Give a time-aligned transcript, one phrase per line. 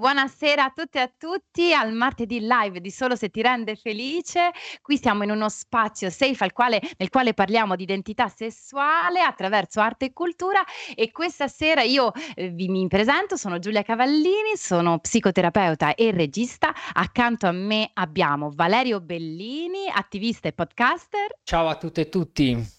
[0.00, 4.50] Buonasera a tutte e a tutti al martedì live di Solo se ti rende felice.
[4.80, 9.78] Qui siamo in uno spazio safe al quale, nel quale parliamo di identità sessuale attraverso
[9.78, 15.00] arte e cultura e questa sera io eh, vi mi presento, sono Giulia Cavallini, sono
[15.00, 16.72] psicoterapeuta e regista.
[16.94, 21.40] Accanto a me abbiamo Valerio Bellini, attivista e podcaster.
[21.42, 22.78] Ciao a tutte e tutti.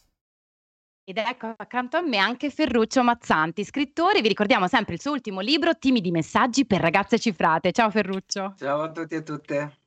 [1.03, 4.21] Ed ecco accanto a me anche Ferruccio Mazzanti, scrittore.
[4.21, 7.71] Vi ricordiamo sempre il suo ultimo libro, Timidi messaggi per ragazze cifrate.
[7.71, 8.53] Ciao Ferruccio.
[8.55, 9.80] Ciao a tutti e a tutte.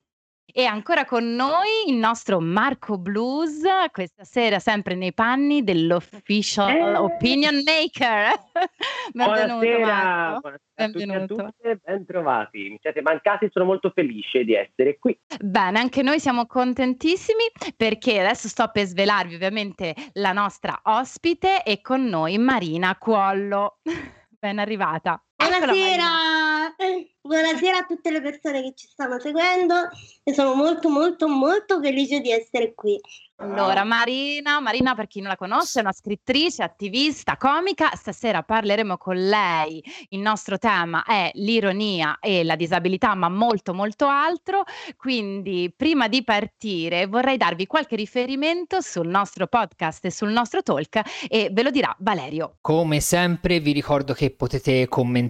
[0.57, 6.97] E ancora con noi il nostro Marco Blues, questa sera sempre nei panni dell'official eh.
[6.97, 8.31] opinion maker.
[9.13, 10.41] Benvenuto buonasera, Marco.
[10.41, 11.35] buonasera Benvenuto.
[11.35, 12.69] a tutte, ben trovati.
[12.71, 15.19] Mi siete mancati, sono molto felice di essere qui.
[15.41, 21.81] Bene, anche noi siamo contentissimi perché adesso sto per svelarvi ovviamente la nostra ospite e
[21.81, 23.79] con noi Marina Cuollo.
[24.39, 25.21] Ben arrivata.
[25.37, 26.75] Buonasera,
[27.21, 29.89] buonasera a tutte le persone che ci stanno seguendo
[30.23, 33.01] e sono molto molto molto felice di essere qui.
[33.37, 37.91] Allora, Marina, Marina, per chi non la conosce, è una scrittrice, attivista, comica.
[37.95, 39.83] Stasera parleremo con lei.
[40.11, 44.63] Il nostro tema è l'ironia e la disabilità, ma molto, molto altro.
[44.97, 51.01] Quindi, prima di partire, vorrei darvi qualche riferimento sul nostro podcast e sul nostro talk
[51.29, 52.59] e ve lo dirà Valerio.
[52.61, 55.24] Come sempre, vi ricordo che potete commentare,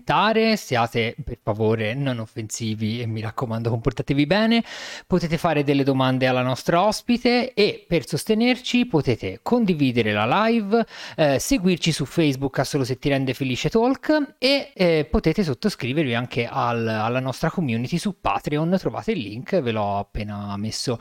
[0.56, 4.64] siate per favore non offensivi e mi raccomando, comportatevi bene.
[5.06, 11.38] Potete fare delle domande alla nostra ospite e per sostenerci potete condividere la live, eh,
[11.38, 16.46] seguirci su Facebook a Solo se ti rende felice talk e eh, potete sottoscrivervi anche
[16.46, 20.98] al, alla nostra community su Patreon, trovate il link, ve l'ho appena messo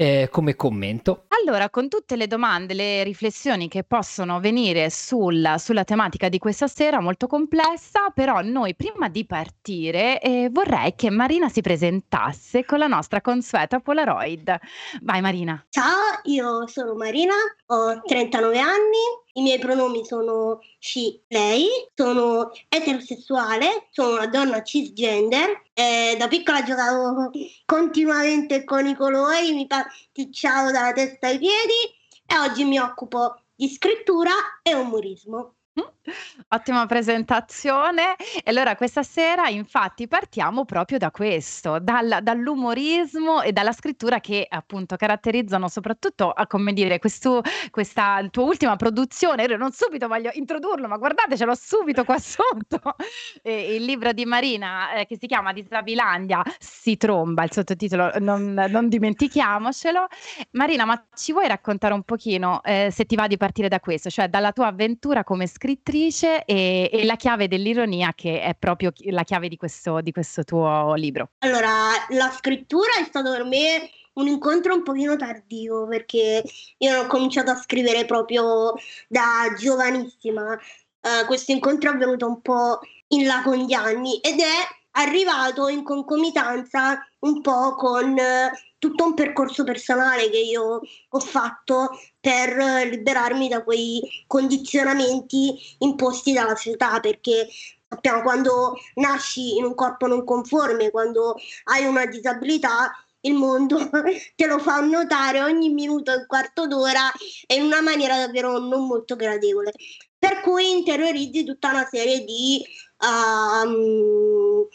[0.00, 1.24] eh, come commento.
[1.28, 6.68] Allora, con tutte le domande, le riflessioni che possono venire sul, sulla tematica di questa
[6.68, 12.78] sera, molto complessa, però noi prima di partire eh, vorrei che Marina si presentasse con
[12.78, 14.58] la nostra consueta Polaroid.
[15.02, 15.62] Vai Marina.
[15.68, 17.34] Ciao, io sono Marina,
[17.66, 19.04] ho 39 anni,
[19.34, 25.62] i miei pronomi sono she, lei, sono eterosessuale, sono una donna cisgender.
[25.72, 27.30] Eh, da piccola giocavo
[27.64, 33.68] continuamente con i colori, mi pasticciavo dalla testa ai piedi e oggi mi occupo di
[33.68, 34.32] scrittura
[34.62, 35.54] e umorismo.
[36.48, 38.16] Ottima presentazione.
[38.42, 44.46] E allora questa sera infatti partiamo proprio da questo, dal, dall'umorismo e dalla scrittura che
[44.48, 49.44] appunto caratterizzano soprattutto, come dire, questo, questa tua ultima produzione.
[49.44, 52.80] Io non subito voglio introdurlo, ma guardate, ce l'ho subito qua sotto.
[53.42, 58.52] E il libro di Marina eh, che si chiama Disabilandia si tromba, il sottotitolo, non,
[58.52, 60.06] non, dimentichiamocelo.
[60.52, 64.10] Marina, ma ci vuoi raccontare un pochino, eh, se ti va di partire da questo,
[64.10, 65.59] cioè dalla tua avventura come scrittrice?
[65.60, 70.42] Scrittrice e, e, la chiave dell'ironia che è proprio la chiave di questo, di questo
[70.42, 71.32] tuo libro.
[71.40, 76.42] Allora, la scrittura è stato per me un incontro un pochino tardivo perché
[76.78, 78.72] io ho cominciato a scrivere proprio
[79.06, 80.58] da giovanissima.
[81.02, 85.68] Uh, questo incontro è avvenuto un po' in là con gli anni ed è arrivato
[85.68, 90.80] in concomitanza un po' con uh, tutto un percorso personale che io
[91.10, 97.46] ho fatto per liberarmi da quei condizionamenti imposti dalla società perché
[97.86, 102.90] sappiamo quando nasci in un corpo non conforme, quando hai una disabilità
[103.22, 103.90] il mondo
[104.34, 107.12] te lo fa notare ogni minuto, un quarto d'ora
[107.46, 109.72] e in una maniera davvero non molto gradevole.
[110.18, 112.64] Per cui interiorizzi tutta una serie di
[113.00, 114.66] um,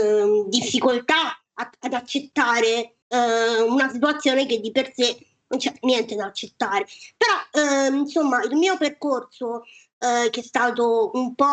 [0.00, 5.16] um, difficoltà ad accettare eh, una situazione che di per sé
[5.48, 6.86] non c'è niente da accettare.
[7.16, 9.64] Però, eh, insomma, il mio percorso,
[9.98, 11.44] eh, che è stato un po'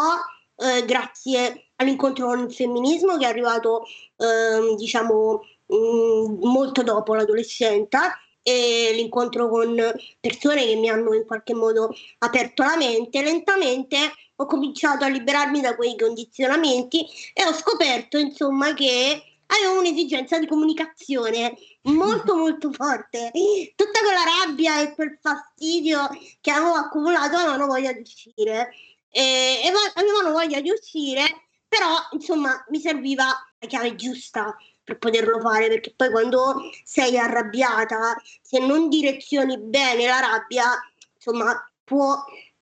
[0.56, 3.84] eh, grazie all'incontro con il femminismo, che è arrivato,
[4.18, 9.76] ehm, diciamo, mh, mm, molto dopo l'adolescenza, e l'incontro con
[10.20, 13.98] persone che mi hanno in qualche modo aperto la mente, lentamente
[14.36, 20.48] ho cominciato a liberarmi da quei condizionamenti e ho scoperto, insomma, che avevo un'esigenza di
[20.48, 23.32] comunicazione molto molto forte.
[23.76, 26.08] Tutta quella rabbia e quel fastidio
[26.42, 28.70] che avevo accumulato avevano voglia di uscire.
[29.12, 33.26] E, e avevano voglia di uscire, però insomma mi serviva
[33.58, 40.08] la chiave giusta per poterlo fare, perché poi quando sei arrabbiata, se non direzioni bene
[40.08, 40.66] la rabbia,
[41.14, 42.16] insomma, può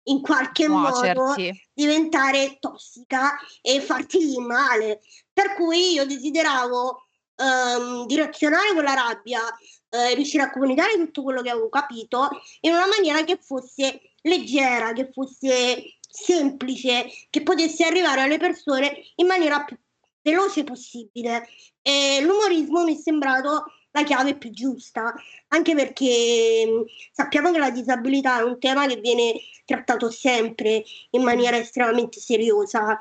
[0.06, 1.20] in qualche Nuocerti.
[1.20, 1.36] modo
[1.74, 5.02] diventare tossica e farti male.
[5.32, 7.04] Per cui io desideravo
[7.38, 9.42] um, direzionare quella rabbia,
[9.90, 12.30] eh, riuscire a comunicare tutto quello che avevo capito
[12.62, 19.28] in una maniera che fosse leggera, che fosse semplice, che potesse arrivare alle persone in
[19.28, 19.78] maniera più
[20.22, 21.48] veloce possibile.
[21.82, 25.14] E l'umorismo mi è sembrato la chiave più giusta,
[25.50, 26.82] anche perché mm,
[27.12, 29.34] sappiamo che la disabilità è un tema che viene
[29.66, 33.00] trattato sempre in maniera estremamente seriosa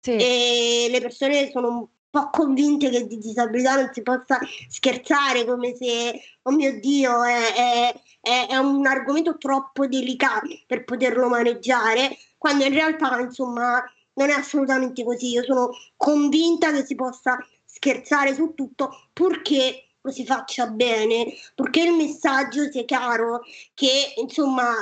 [0.00, 0.12] sì.
[0.12, 4.38] e le persone sono un po' convinte che di disabilità non si possa
[4.68, 11.28] scherzare come se, oh mio Dio, è, è, è un argomento troppo delicato per poterlo
[11.28, 13.82] maneggiare, quando in realtà, insomma,
[14.14, 15.30] non è assolutamente così.
[15.30, 21.92] Io sono convinta che si possa scherzare su tutto purché si faccia bene, purché il
[21.92, 23.42] messaggio sia chiaro,
[23.74, 24.72] che insomma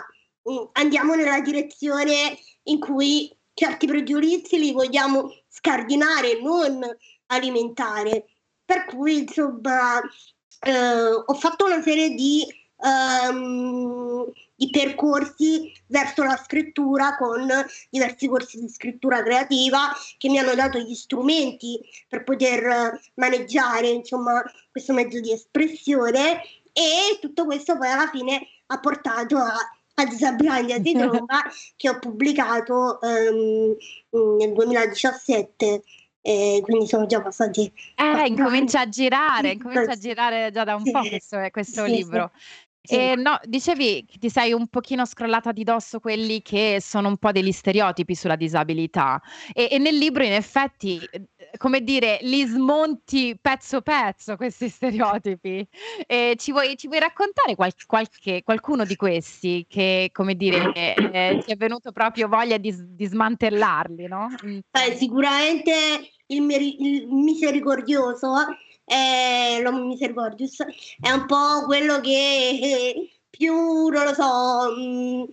[0.50, 6.80] mm, andiamo nella direzione in cui certi pregiudizi li vogliamo scardinare, non
[7.26, 8.26] alimentare.
[8.64, 10.00] Per cui insomma
[10.60, 12.44] eh, ho fatto una serie di
[12.76, 14.30] um,
[14.62, 17.48] i percorsi verso la scrittura con
[17.90, 24.42] diversi corsi di scrittura creativa che mi hanno dato gli strumenti per poter maneggiare insomma
[24.70, 26.42] questo mezzo di espressione
[26.72, 29.54] e tutto questo poi alla fine ha portato a
[29.94, 31.42] a Disabilità di Tromba
[31.76, 33.76] che ho pubblicato um,
[34.38, 35.82] nel 2017
[36.24, 37.70] eh, quindi sono già passati.
[37.96, 41.90] Eh, incomincia a girare, incomincia a girare già da un sì, po' questo, questo sì,
[41.90, 42.30] libro.
[42.32, 42.70] Sì.
[42.84, 42.96] Sì.
[42.96, 47.16] E no, dicevi che ti sei un pochino scrollata di dosso quelli che sono un
[47.16, 52.44] po' degli stereotipi sulla disabilità e, e nel libro in effetti, eh, come dire, li
[52.44, 55.64] smonti pezzo pezzo questi stereotipi.
[56.08, 61.40] E ci vuoi, ci vuoi raccontare qual- qualche, qualcuno di questi che, come dire, eh,
[61.44, 64.28] ti è venuto proprio voglia di, di smantellarli, no?
[64.42, 65.72] Eh, sicuramente
[66.26, 68.32] il, il misericordioso
[68.84, 70.64] è l'Homo Misericordius,
[71.00, 75.24] è un po' quello che più, non lo so, mh, mm,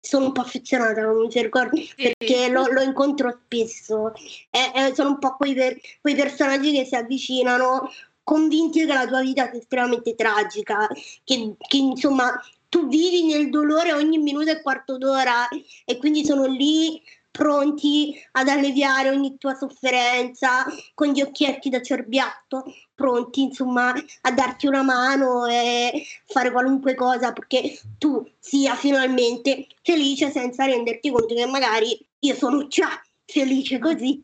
[0.00, 4.12] sono un po' affezionata all'Homo Misericordius perché lo, lo, incontro spesso.
[4.50, 7.88] E, e sono un po' quei, per, quei personaggi che si avvicinano
[8.22, 10.88] convinti che la tua vita sia estremamente tragica,
[11.24, 12.32] che, che insomma
[12.68, 15.46] tu vivi nel dolore ogni minuto e quarto d'ora
[15.84, 20.64] e quindi sono lì pronti ad alleviare ogni tua sofferenza
[20.94, 22.64] con gli occhietti da cerbiatto,
[23.02, 30.30] pronti insomma a darti una mano e fare qualunque cosa perché tu sia finalmente felice
[30.30, 32.88] senza renderti conto che magari io sono già
[33.26, 34.22] felice così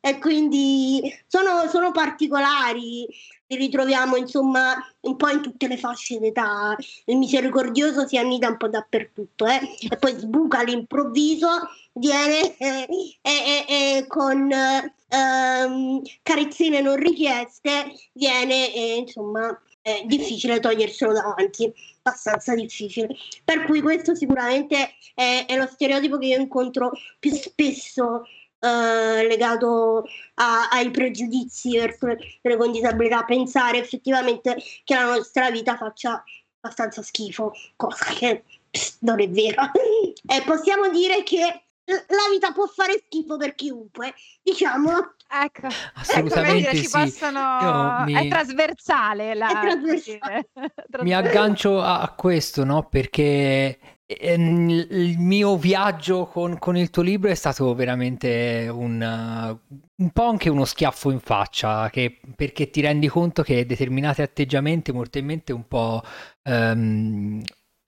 [0.00, 3.06] e quindi sono, sono particolari
[3.46, 6.76] li ritroviamo insomma un po' in tutte le fasce d'età
[7.06, 9.60] il misericordioso si annida un po' dappertutto eh?
[9.90, 11.48] e poi sbuca all'improvviso
[11.92, 12.86] viene eh,
[13.20, 18.66] eh, eh, con ehm, carezzine non richieste viene
[18.98, 23.08] insomma è difficile toglierselo davanti, abbastanza difficile.
[23.42, 28.24] Per cui questo sicuramente è, è lo stereotipo che io incontro più spesso
[28.60, 30.04] eh, legato
[30.34, 36.22] a, ai pregiudizi verso le, le con disabilità, pensare effettivamente che la nostra vita faccia
[36.60, 39.70] abbastanza schifo, cosa che pss, non è vera.
[39.72, 45.14] e possiamo dire che la vita può fare schifo per chiunque, diciamo.
[45.32, 46.90] Ecco, assolutamente ecco, sì.
[46.90, 48.02] Possono...
[48.04, 48.14] Mi...
[48.14, 49.34] È trasversale.
[49.34, 49.48] La...
[49.48, 50.48] È trasversale.
[51.02, 52.88] Mi aggancio a questo, no?
[52.88, 53.78] Perché
[54.18, 59.58] il mio viaggio con, con, il tuo libro è stato veramente un,
[59.94, 64.90] un, po' anche uno schiaffo in faccia, che, perché ti rendi conto che determinati atteggiamenti
[64.92, 66.02] mortalmente un po'
[66.44, 67.40] um,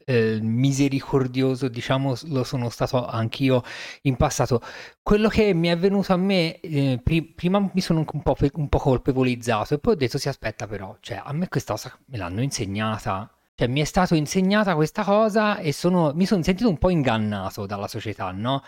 [0.04, 3.62] eh, misericordioso, diciamo, lo sono stato anch'io
[4.02, 4.61] in passato.
[5.02, 8.68] Quello che mi è venuto a me, eh, pri- prima mi sono un po', un
[8.68, 12.16] po' colpevolizzato e poi ho detto, si aspetta però, cioè a me questa cosa me
[12.16, 13.30] l'hanno insegnata.
[13.54, 17.66] Cioè, mi è stata insegnata questa cosa e sono, mi sono sentito un po' ingannato
[17.66, 18.62] dalla società, no?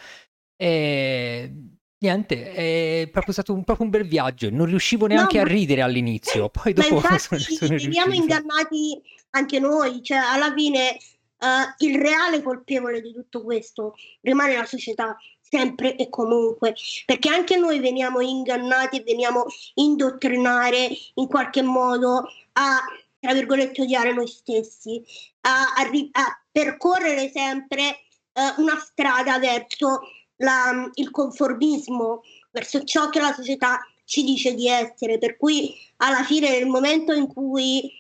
[0.57, 1.53] E
[1.99, 4.51] niente, è proprio stato un, proprio un bel viaggio.
[4.51, 6.51] Non riuscivo neanche no, a ridere all'inizio.
[6.51, 9.01] Poi dopo infatti, sono, sono veniamo ingannati
[9.31, 10.03] anche noi.
[10.03, 10.99] Cioè, alla fine
[11.39, 16.75] uh, il reale colpevole di tutto questo rimane la società sempre e comunque,
[17.07, 22.25] perché anche noi veniamo ingannati e veniamo indottrinare in qualche modo
[22.55, 22.81] a,
[23.25, 25.03] tra virgolette, odiare noi stessi,
[25.41, 28.01] a, a, a percorrere sempre
[28.35, 30.01] uh, una strada verso
[30.37, 36.23] la, il conformismo, verso ciò che la società ci dice di essere, per cui alla
[36.23, 37.91] fine nel momento in cui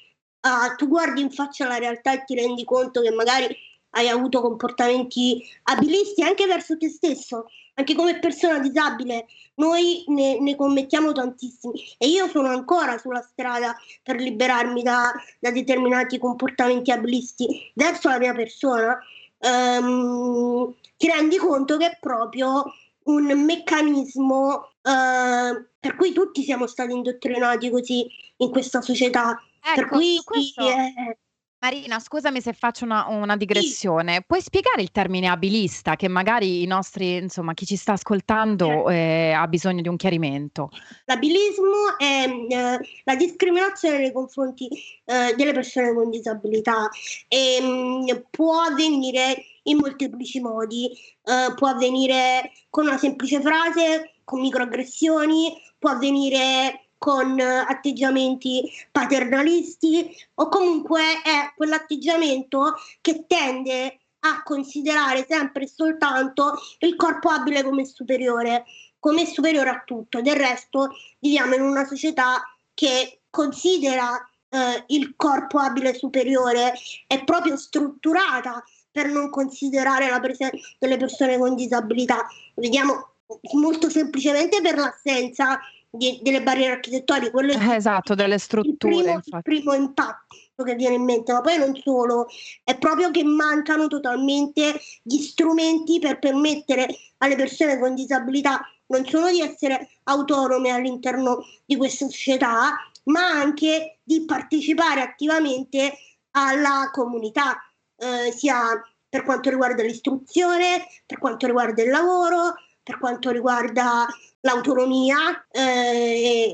[0.42, 3.56] uh, tu guardi in faccia la realtà e ti rendi conto che magari
[3.96, 9.26] hai avuto comportamenti abilisti anche verso te stesso, anche come persona disabile,
[9.56, 15.50] noi ne, ne, commettiamo tantissimi e io sono ancora sulla strada per liberarmi da, da
[15.50, 18.98] determinati comportamenti abilisti verso la mia persona.
[19.38, 22.64] Um, ti rendi conto che è proprio
[23.04, 28.06] un meccanismo uh, per cui tutti siamo stati indottrinati così
[28.38, 29.38] in questa società.
[29.60, 30.66] Ecco, per cui questo...
[30.66, 31.18] eh,
[31.64, 34.20] Marina, scusami se faccio una, una digressione.
[34.20, 39.32] Puoi spiegare il termine abilista che magari i nostri, insomma, chi ci sta ascoltando eh,
[39.32, 40.68] ha bisogno di un chiarimento?
[41.06, 44.68] L'abilismo è eh, la discriminazione nei confronti
[45.06, 46.90] eh, delle persone con disabilità
[47.28, 50.90] e mh, mm, può avvenire in molteplici modi.
[50.90, 60.48] Eh, può avvenire con una semplice frase, con microaggressioni, può avvenire con atteggiamenti paternalisti o
[60.48, 68.64] comunque è quell'atteggiamento che tende a considerare sempre e soltanto il corpo abile come superiore,
[68.98, 70.22] come superiore a tutto.
[70.22, 72.42] Del resto viviamo in una società
[72.72, 74.16] che considera
[74.48, 76.72] eh, il corpo abile superiore,
[77.06, 82.26] è proprio strutturata per non considerare la presenza delle persone con disabilità.
[82.54, 83.16] Vediamo
[83.52, 85.60] molto semplicemente per l'assenza
[85.96, 88.94] di, delle barriere architettoniche, quello è eh, esatto, delle strutture.
[88.94, 92.26] Il primo, il primo impatto che viene in mente, ma poi non solo,
[92.62, 99.30] è proprio che mancano totalmente gli strumenti per permettere alle persone con disabilità non solo
[99.30, 105.96] di essere autonome all'interno di questa società, ma anche di partecipare attivamente
[106.32, 107.56] alla comunità,
[107.96, 114.06] eh, sia per quanto riguarda l'istruzione, per quanto riguarda il lavoro, per quanto riguarda
[114.40, 115.60] l'autonomia, eh,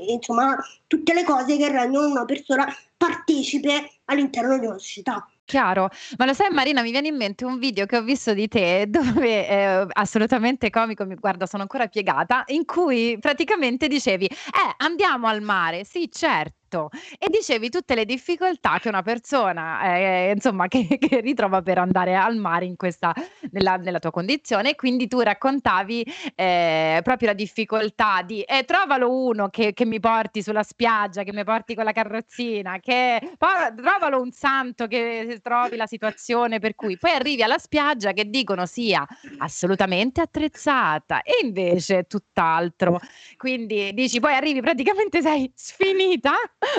[0.07, 0.57] e, insomma
[0.87, 2.65] tutte le cose che rendono una persona
[2.97, 5.27] partecipe all'interno di una società.
[5.43, 8.47] Chiaro, ma lo sai Marina, mi viene in mente un video che ho visto di
[8.47, 14.75] te dove è assolutamente comico, mi guarda, sono ancora piegata, in cui praticamente dicevi, eh,
[14.77, 20.31] andiamo al mare, sì, certo letto e dicevi tutte le difficoltà che una persona, eh,
[20.33, 23.13] insomma, che, che, ritrova per andare al mare in questa,
[23.51, 24.75] nella, nella tua condizione.
[24.75, 30.41] Quindi tu raccontavi eh, proprio la difficoltà di eh, trovalo uno che, che, mi porti
[30.41, 35.75] sulla spiaggia, che mi porti con la carrozzina, che poi trovalo un santo che trovi
[35.75, 39.05] la situazione per cui poi arrivi alla spiaggia che dicono sia
[39.39, 42.99] assolutamente attrezzata e invece tutt'altro.
[43.37, 46.33] Quindi dici, poi arrivi praticamente sei sfinita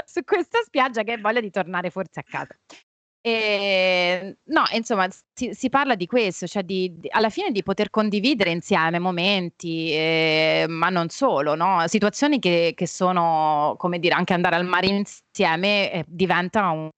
[0.05, 2.57] su questa spiaggia che hai voglia di tornare forse a casa.
[3.25, 7.89] E, no, insomma, si, si parla di questo, cioè di, di, alla fine di poter
[7.89, 11.87] condividere insieme momenti, eh, ma non solo, no?
[11.87, 16.91] situazioni che, che, sono, come dire, anche andare al mare insieme eh, diventa un,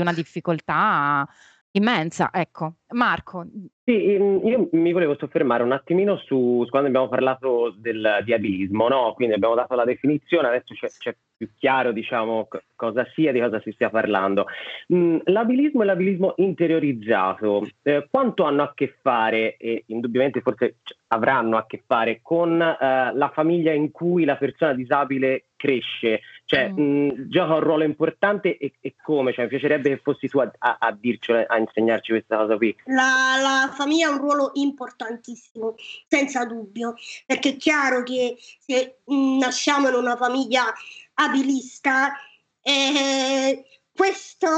[0.00, 1.28] una difficoltà
[1.72, 2.76] immensa, ecco.
[2.94, 3.46] Marco.
[3.84, 8.32] Sì, ehm, io mi volevo soffermare un attimino su, su quando abbiamo parlato del, di
[8.32, 9.12] abilismo, no?
[9.14, 13.40] Quindi abbiamo dato la definizione, adesso c'è, c'è più chiaro, diciamo, c- cosa sia, di
[13.40, 14.46] cosa si stia parlando.
[14.92, 20.76] Mm, l'abilismo e l'abilismo interiorizzato, eh, quanto hanno a che fare, e indubbiamente forse
[21.08, 22.76] avranno a che fare, con eh,
[23.14, 26.20] la famiglia in cui la persona disabile cresce?
[26.46, 26.78] Cioè, mm.
[26.78, 29.32] mh, mm, gioca un ruolo importante e, e, come?
[29.32, 32.74] Cioè, mi piacerebbe che fossi tu a, a, a dircelo, a insegnarci questa cosa qui.
[32.84, 35.74] La, la, famiglia ha un ruolo importantissimo,
[36.06, 36.94] senza dubbio,
[37.26, 40.62] perché è chiaro che se mh, nasciamo in una famiglia
[41.16, 42.12] abilista,
[42.62, 44.48] eh, questo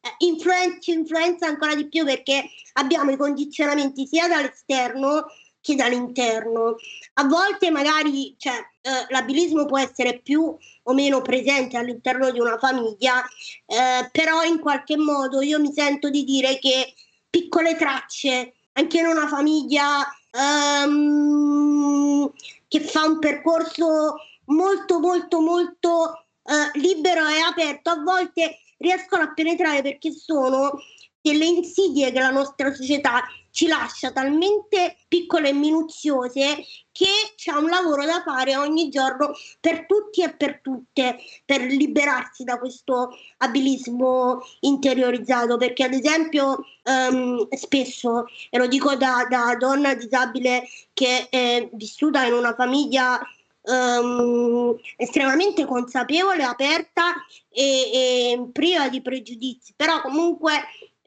[0.00, 5.26] eh, influenza, influenza ancora di più perché abbiamo i condizionamenti sia dall'esterno
[5.60, 6.76] che dall'interno.
[7.14, 12.58] A volte magari cioè, eh, l'abilismo può essere più o meno presente all'interno di una
[12.58, 13.22] famiglia,
[13.66, 16.94] eh, però in qualche modo io mi sento di dire che
[17.28, 22.32] piccole tracce anche in una famiglia um,
[22.68, 24.14] che fa un percorso
[24.50, 27.90] molto molto molto uh, libero e aperto.
[27.90, 30.78] A volte riescono a penetrare perché sono
[31.20, 37.68] delle insidie che la nostra società ci lascia talmente piccole e minuziose che c'è un
[37.68, 44.40] lavoro da fare ogni giorno per tutti e per tutte per liberarsi da questo abilismo
[44.60, 45.56] interiorizzato.
[45.56, 52.24] Perché ad esempio um, spesso e lo dico da, da donna disabile che è vissuta
[52.24, 53.20] in una famiglia
[53.62, 57.14] um, estremamente consapevole, aperta
[57.48, 57.62] e,
[57.92, 60.52] e, priva di pregiudizi, però comunque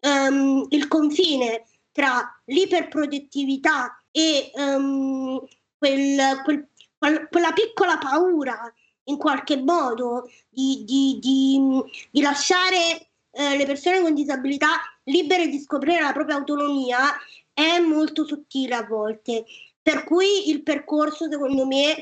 [0.02, 5.40] um, il confine tra l'iperprotettività e um,
[5.78, 8.74] quel, quel, quella piccola paura
[9.06, 11.62] in qualche modo di, di, di,
[12.10, 14.70] di lasciare eh, le persone con disabilità
[15.06, 17.00] libere di scoprire la propria autonomia
[17.54, 19.46] è molto sottile a volte.
[19.82, 21.96] Per cui il percorso, secondo me,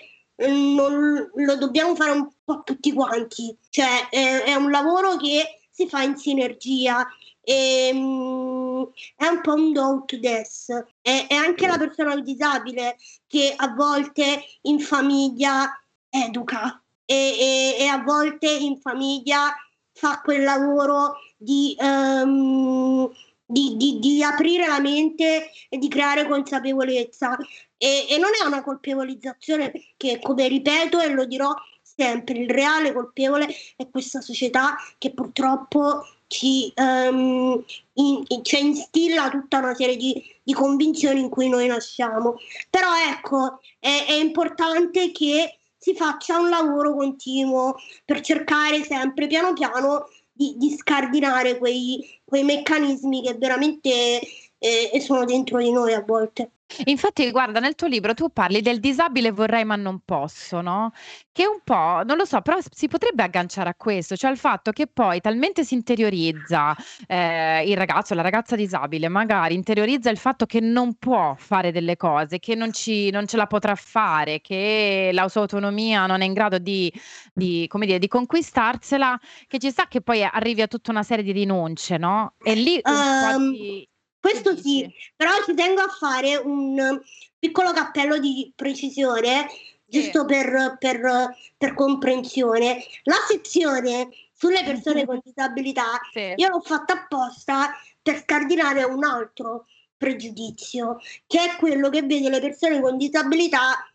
[0.47, 3.55] non, lo dobbiamo fare un po' tutti quanti.
[3.69, 7.07] Cioè, è, è un lavoro che si fa in sinergia
[7.43, 10.87] e, um, è un po' un do to death.
[11.01, 15.69] È, è anche la persona disabile che a volte in famiglia
[16.09, 19.55] educa e, e, e a volte in famiglia
[19.93, 23.11] fa quel lavoro di, um,
[23.51, 27.37] di, di, di, aprire la mente e di creare consapevolezza.
[27.77, 32.93] E, e, non è una colpevolizzazione che, come ripeto e lo dirò sempre, il reale
[32.93, 37.61] colpevole è questa società che purtroppo ci, um,
[37.93, 42.35] in, cioè instilla tutta una serie di, di, convinzioni in cui noi nasciamo.
[42.69, 49.51] Però ecco, è, è importante che si faccia un lavoro continuo per cercare sempre piano
[49.53, 50.07] piano
[50.41, 54.19] di, di scardinare quei, quei, meccanismi che veramente
[54.57, 56.51] eh, sono dentro di noi a volte.
[56.85, 60.91] Infatti, guarda, nel tuo libro tu parli del disabile vorrei ma non posso, no?
[61.31, 64.71] Che un po', non lo so, però si potrebbe agganciare a questo, cioè al fatto
[64.71, 66.75] che poi talmente si interiorizza
[67.07, 71.95] eh, il ragazzo, la ragazza disabile, magari interiorizza il fatto che non può fare delle
[71.97, 76.25] cose, che non, ci, non ce la potrà fare, che la sua autonomia non è
[76.25, 76.91] in grado di,
[77.33, 81.23] di, come dire, di conquistarsela, che ci sa che poi arrivi a tutta una serie
[81.23, 82.35] di rinunce, no?
[82.41, 83.87] E lì un po' ti,
[84.21, 87.01] questo sì, però ci tengo a fare un
[87.39, 89.47] piccolo cappello di precisione,
[89.85, 92.83] giusto per, per, per comprensione.
[93.03, 96.33] La sezione sulle persone con disabilità Sì.
[96.35, 99.65] io l'ho fatta apposta per scardinare un altro
[99.97, 100.97] pregiudizio,
[101.27, 103.85] che è quello che vede le persone con disabilità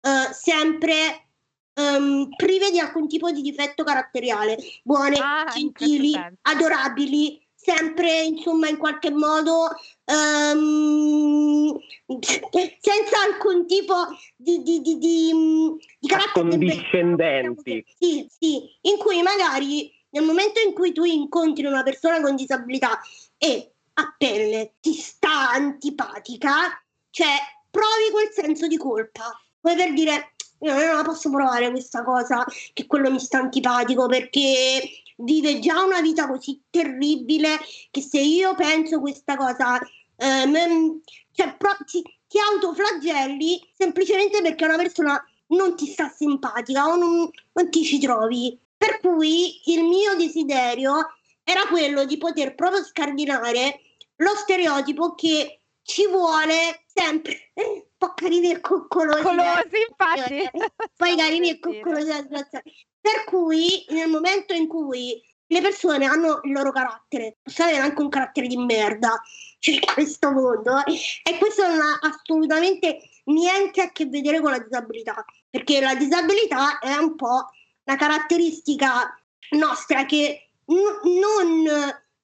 [0.00, 1.28] eh, sempre
[1.74, 8.68] ehm, prive di alcun tipo di difetto caratteriale, buone, Ah, questo gentili, adorabili, sempre insomma
[8.68, 9.68] in qualche modo
[10.04, 11.78] ehm,
[12.80, 13.94] senza alcun tipo
[14.36, 17.84] di, di, di, di, carattere Accondiscendenti.
[17.98, 22.98] sì, sì, in cui magari nel momento in cui tu incontri una persona con disabilità
[23.36, 27.36] e a pelle ti sta antipatica, cioè
[27.70, 29.38] provi quel senso di colpa.
[29.60, 34.06] Poi per dire, io non la posso provare questa cosa, che quello mi sta antipatico
[34.06, 34.80] perché
[35.22, 37.58] vive già una vita così terribile
[37.90, 39.78] che se io penso questa cosa,
[40.16, 41.00] ehm,
[41.32, 47.30] cioè pro- ti, ti autoflagelli semplicemente perché una persona non ti sta simpatica o non,
[47.52, 48.58] non ti ci trovi.
[48.76, 53.80] Per cui il mio desiderio era quello di poter proprio scardinare
[54.16, 59.22] lo stereotipo che ci vuole sempre un po' carini e coccolosi.
[59.22, 60.50] Colosi, infatti.
[60.96, 62.10] Poi carini e coccolosi.
[63.00, 68.02] Per cui nel momento in cui le persone hanno il loro carattere, possono avere anche
[68.02, 69.20] un carattere di merda
[69.58, 75.24] cioè, questo mondo, e questo non ha assolutamente niente a che vedere con la disabilità,
[75.48, 77.50] perché la disabilità è un po'
[77.84, 79.14] una caratteristica
[79.50, 81.68] nostra che n- non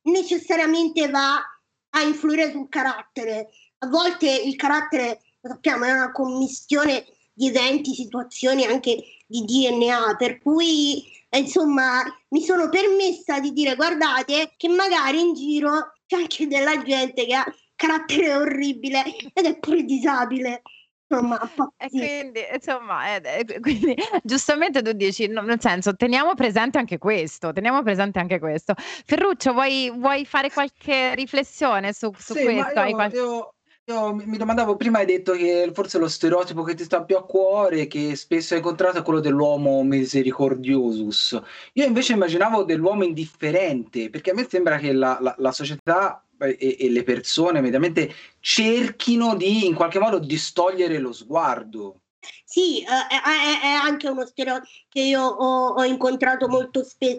[0.02, 1.42] necessariamente va
[1.90, 3.48] a influire sul carattere.
[3.78, 7.04] A volte il carattere, lo sappiamo, è una commistione
[7.36, 8.96] di eventi, situazioni anche
[9.26, 15.34] di DNA, per cui eh, insomma mi sono permessa di dire guardate che magari in
[15.34, 17.44] giro c'è anche della gente che ha
[17.74, 20.62] carattere orribile ed è pure disabile.
[21.08, 21.38] Insomma,
[21.76, 23.94] E quindi, insomma, eh, eh, quindi
[24.24, 28.74] giustamente tu dici, no, nel senso, teniamo presente anche questo, teniamo presente anche questo.
[28.76, 32.80] Ferruccio, vuoi, vuoi fare qualche riflessione su, su Sì, ma questo?
[32.80, 33.54] Hai io, qual- io-
[33.88, 37.24] io mi domandavo, prima hai detto che forse lo stereotipo che ti sta più a
[37.24, 41.40] cuore, che spesso hai incontrato, è quello dell'uomo misericordiosus.
[41.74, 46.76] Io invece immaginavo dell'uomo indifferente, perché a me sembra che la, la- la società e,
[46.80, 52.00] e le persone mediamente cerchino di in qualche modo distogliere lo sguardo.
[52.44, 57.18] Sì, eh, è, è- anche uno stereotipo che io ho, ho incontrato molto spesso,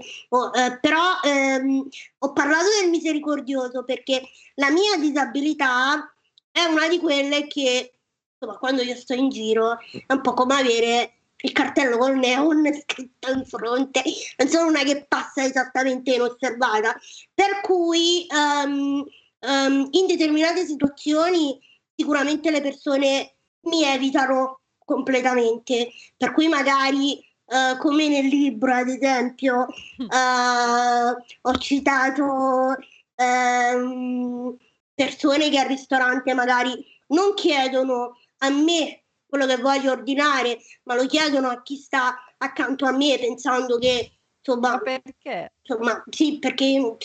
[0.54, 1.88] eh, però ehm,
[2.20, 4.22] ho parlato del misericordioso perché
[4.56, 6.12] la mia disabilità
[6.58, 7.94] è una di quelle che,
[8.34, 12.68] insomma, quando io sto in giro è un po' come avere il cartello col neon
[12.82, 14.02] scritto in fronte,
[14.38, 16.98] non sono una che passa esattamente inosservata,
[17.32, 19.06] per cui ehm,
[19.40, 21.60] ehm, in determinate situazioni
[21.96, 23.36] sicuramente le persone
[23.68, 29.68] mi evitano completamente, per cui magari eh, come nel libro ad esempio
[29.98, 32.76] eh, ho citato
[33.16, 34.58] ehm,
[34.98, 41.06] persone che al ristorante magari non chiedono a me quello che voglio ordinare, ma lo
[41.06, 45.54] chiedono a chi sta accanto a me pensando che insomma Ma perché?
[45.62, 46.98] insomma, sì, perché non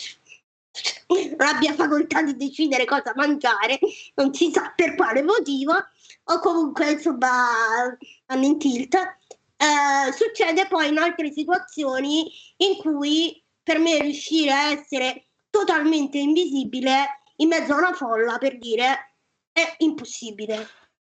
[1.37, 3.77] abbia facoltà di decidere cosa mangiare,
[4.15, 8.95] non si sa per quale motivo, o comunque insomma hanno in tilt.
[8.95, 17.21] Eh, succede poi in altre situazioni in cui per me riuscire a essere totalmente invisibile
[17.43, 19.17] in mezzo a una folla, per dire,
[19.51, 20.67] è impossibile.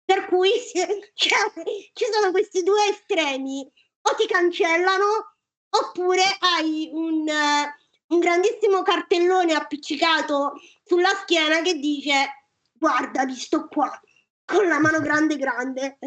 [0.05, 0.51] Per cui
[1.15, 1.53] cioè,
[1.93, 3.71] ci sono questi due estremi
[4.03, 5.37] o ti cancellano
[5.71, 7.27] oppure hai un,
[8.07, 14.01] un grandissimo cartellone appiccicato sulla schiena che dice guarda, vi sto qua,
[14.45, 15.99] con la mano grande grande.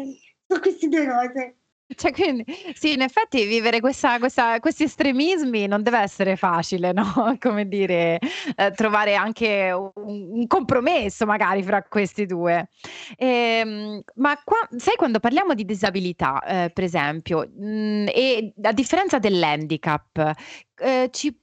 [0.46, 1.58] Sono queste due cose.
[1.94, 7.04] Cioè, quindi, sì, in effetti vivere questa, questa, questi estremismi non deve essere facile, no?
[7.40, 8.18] Come dire,
[8.56, 12.68] eh, trovare anche un, un, compromesso magari fra questi due.
[13.16, 18.72] Eh, ma qua, sai, quando parliamo di disabilità, eh, per esempio, mh, mm, e a
[18.72, 20.32] differenza dell'handicap,
[20.76, 21.34] eh, ci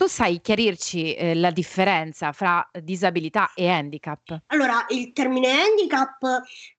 [0.00, 4.44] tu sai chiarirci eh, la differenza fra disabilità e handicap?
[4.46, 6.22] Allora, il termine handicap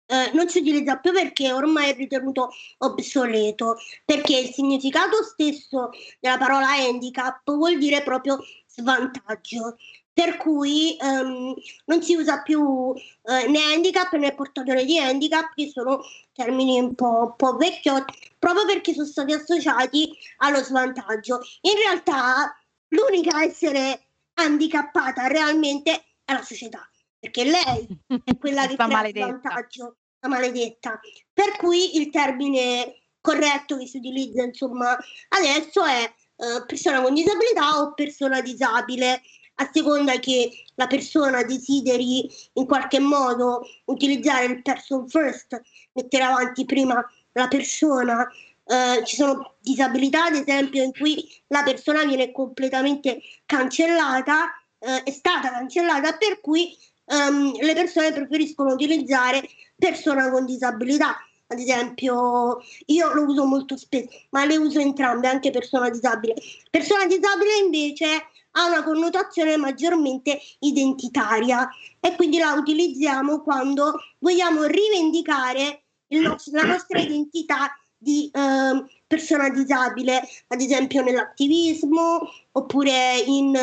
[0.07, 6.39] eh, non si utilizza più perché ormai è ritenuto obsoleto, perché il significato stesso della
[6.39, 9.77] parola handicap vuol dire proprio svantaggio.
[10.13, 11.53] Per cui ehm,
[11.85, 16.01] non si usa più eh, né handicap né portatore di handicap, che sono
[16.33, 21.39] termini un po', un po' vecchiotti, proprio perché sono stati associati allo svantaggio.
[21.61, 22.55] In realtà
[22.91, 27.87] l'unica a essere handicappata realmente è la società, perché lei
[28.23, 30.99] è quella che crea il vantaggio, la maledetta.
[31.33, 34.97] Per cui il termine corretto che si utilizza insomma
[35.29, 39.21] adesso è eh, persona con disabilità o persona disabile
[39.55, 45.61] a seconda che la persona desideri in qualche modo utilizzare il person first,
[45.93, 48.27] mettere avanti prima la persona
[48.65, 55.11] eh, ci sono disabilità, ad esempio, in cui la persona viene completamente cancellata, eh, è
[55.11, 61.17] stata cancellata, per cui um, le persone preferiscono utilizzare persona con disabilità.
[61.47, 66.35] Ad esempio, io lo uso molto spesso, ma le uso entrambe, anche persona disabile.
[66.69, 71.69] Persona disabile invece ha una connotazione maggiormente identitaria
[71.99, 80.59] e quindi la utilizziamo quando vogliamo rivendicare la nostra identità di eh, persona disabile, ad
[80.59, 82.21] esempio nell'attivismo
[82.53, 83.55] oppure in,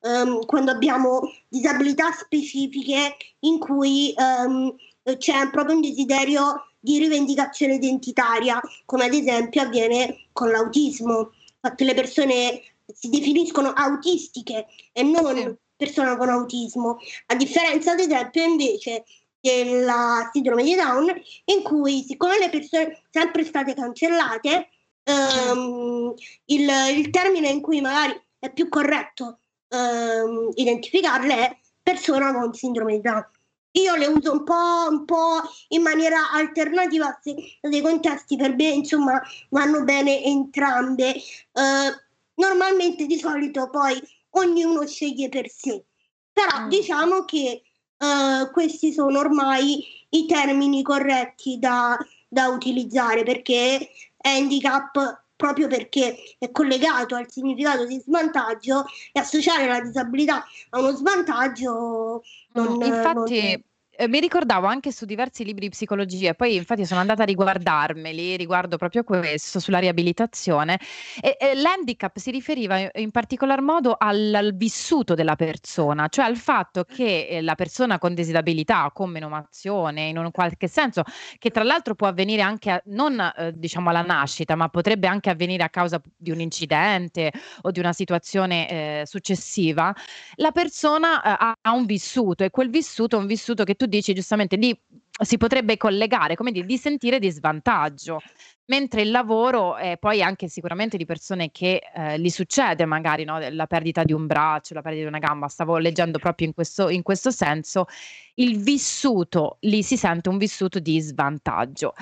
[0.00, 4.72] um, quando abbiamo disabilità specifiche in cui um,
[5.18, 11.32] c'è proprio un desiderio di rivendicazione identitaria, come ad esempio avviene con l'autismo.
[11.60, 18.44] Infatti le persone si definiscono autistiche e non persone con autismo, a differenza ad esempio
[18.44, 19.04] invece
[19.44, 21.12] della sindrome di Down,
[21.44, 24.68] in cui siccome le persone sono sempre state cancellate,
[25.04, 26.14] ehm,
[26.46, 32.94] il, il, termine in cui magari è più corretto ehm, identificarle è persona con sindrome
[32.94, 33.26] di Down.
[33.72, 38.68] Io le uso un po', un po in maniera alternativa se dei contesti per me
[38.68, 41.16] insomma vanno bene entrambe.
[41.16, 42.02] Eh,
[42.36, 45.84] normalmente di solito poi ognuno sceglie per sé.
[46.32, 46.68] Però mm.
[46.68, 47.62] diciamo che
[48.04, 51.96] uh, questi sono ormai i termini corretti da,
[52.28, 53.90] da utilizzare perché
[54.20, 60.92] handicap proprio perché è collegato al significato di svantaggio e associare la disabilità a uno
[60.92, 63.62] svantaggio non, infatti non
[63.96, 68.36] eh, mi ricordavo anche su diversi libri di psicologia, poi infatti sono andata a riguardarmeli
[68.36, 70.78] riguardo proprio questo, sulla riabilitazione,
[71.20, 76.36] e, e l'handicap si riferiva in particolar modo al, al, vissuto della persona, cioè al
[76.36, 81.02] fatto che eh, la persona con disabilità, con menomazione, in un qualche senso,
[81.38, 85.30] che tra l'altro può avvenire anche a, non eh, diciamo alla nascita, ma potrebbe anche
[85.30, 89.94] avvenire a causa di un incidente o di una situazione eh, successiva,
[90.36, 91.22] la persona
[91.60, 94.78] ha un vissuto e quel vissuto è un vissuto che tu tu dici giustamente, lì
[95.22, 98.20] si potrebbe collegare, come dire, di sentire di svantaggio,
[98.66, 103.38] mentre il lavoro è poi anche sicuramente di persone che eh, gli succede magari no?
[103.50, 106.88] la perdita di un braccio, la perdita di una gamba, stavo leggendo proprio in questo,
[106.88, 107.86] in questo senso,
[108.34, 111.94] il vissuto, lì si sente un vissuto di svantaggio.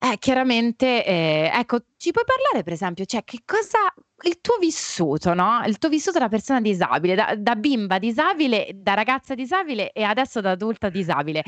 [0.00, 3.78] Eh, chiaramente, eh, ecco, ci puoi parlare per esempio, cioè che cosa
[4.22, 5.62] il tuo vissuto, no?
[5.66, 10.40] Il tuo vissuto da persona disabile, da, da bimba disabile, da ragazza disabile e adesso
[10.40, 11.42] da adulta disabile.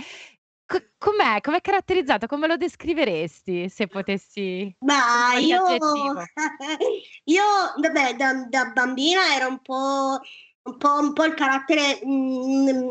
[0.66, 1.40] C- com'è?
[1.40, 2.26] Com'è caratterizzato?
[2.26, 4.74] Come lo descriveresti se potessi?
[4.80, 5.64] Ma io,
[7.24, 7.44] io
[7.76, 10.20] vabbè, da, da, bambina era un po',
[10.62, 12.00] un po', un po il carattere.
[12.04, 12.88] Mh, mm,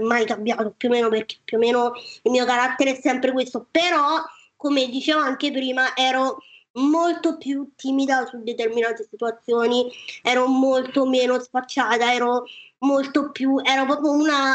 [0.00, 1.92] mai cambiato più o meno perché più o meno
[2.22, 4.22] il mio carattere è sempre questo, però
[4.56, 6.38] come dicevo anche prima, ero
[6.76, 9.90] molto più timida su determinate situazioni,
[10.22, 12.44] ero molto meno spacciata, ero
[12.78, 14.52] molto più, ero proprio una,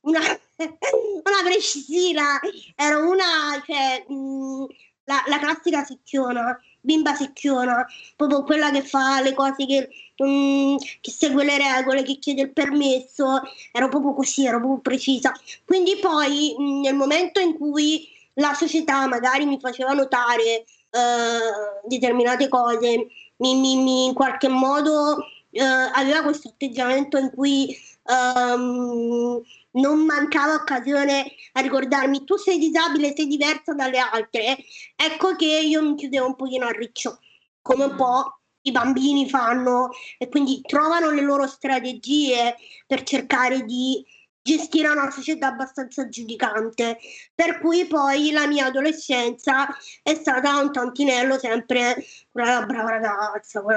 [0.00, 0.20] una,
[0.60, 2.40] una precisina,
[2.74, 4.64] ero una, cioè, mh,
[5.04, 11.10] la, la, classica secchiona, bimba secchiona, proprio quella che fa le cose che, mh, che
[11.10, 15.32] segue le regole, che chiede il permesso, ero proprio così, ero proprio precisa.
[15.64, 22.48] Quindi poi mh, nel momento in cui la società magari mi faceva notare eh, determinate
[22.48, 29.40] cose, mi, mi, mi in qualche modo eh, aveva questo atteggiamento in cui um,
[29.72, 34.58] non mancava occasione a ricordarmi tu sei disabile, sei diversa dalle altre,
[34.96, 37.18] ecco che io mi chiudevo un pochino a riccio,
[37.62, 44.04] come un po' i bambini fanno e quindi trovano le loro strategie per cercare di
[44.42, 46.98] gestire una società abbastanza giudicante,
[47.34, 49.68] per cui poi la mia adolescenza
[50.02, 53.74] è stata un tantinello sempre una brava ragazza, insomma,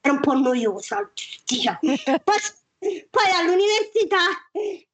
[0.00, 1.10] era un po' noiosa,
[1.46, 1.78] diciamo.
[2.24, 4.18] Poi, poi all'università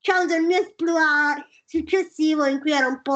[0.01, 3.13] c'è avuto il mio esploit successivo in cui era un po'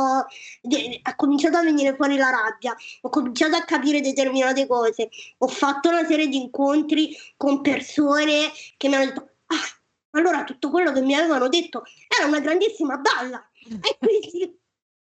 [1.03, 5.91] ha cominciato a venire fuori la rabbia, ho cominciato a capire determinate cose, ho fatto
[5.91, 9.34] una serie di incontri con persone che mi hanno detto
[10.15, 13.49] allora tutto quello che mi avevano detto era una grandissima balla.
[13.63, 14.59] E quindi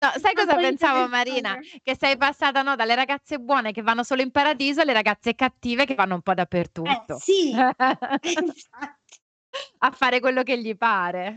[0.05, 1.57] No, sai cosa pensavo Marina?
[1.83, 5.87] Che sei passata no, dalle ragazze buone che vanno solo in paradiso alle ragazze cattive
[5.87, 7.17] che vanno un po' Eh, dappertutto.
[7.19, 7.53] sì,
[8.21, 9.04] infatti.
[9.79, 11.37] A fare quello che gli pare.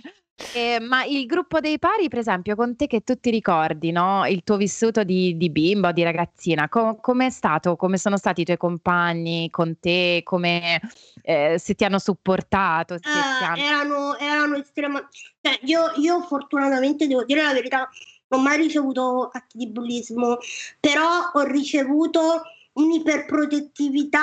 [0.52, 4.26] Ehm, ma il gruppo dei pari, per esempio, con te che tu ti ricordi, no,
[4.28, 7.76] il tuo vissuto di di bimba o di ragazzina, co com'è stato?
[7.76, 10.22] Come sono stati i tuoi compagni con te?
[10.24, 10.80] Come
[11.22, 15.08] ehm, se ti hanno supportato, se ti Eh, han erano, erano estrema
[15.42, 17.90] cioè io, io fortunatamente devo dire la verità,
[18.30, 20.38] non ho mai ricevuto atti di bullismo,
[20.80, 22.42] però ho ricevuto
[22.74, 24.22] un'iperprotettività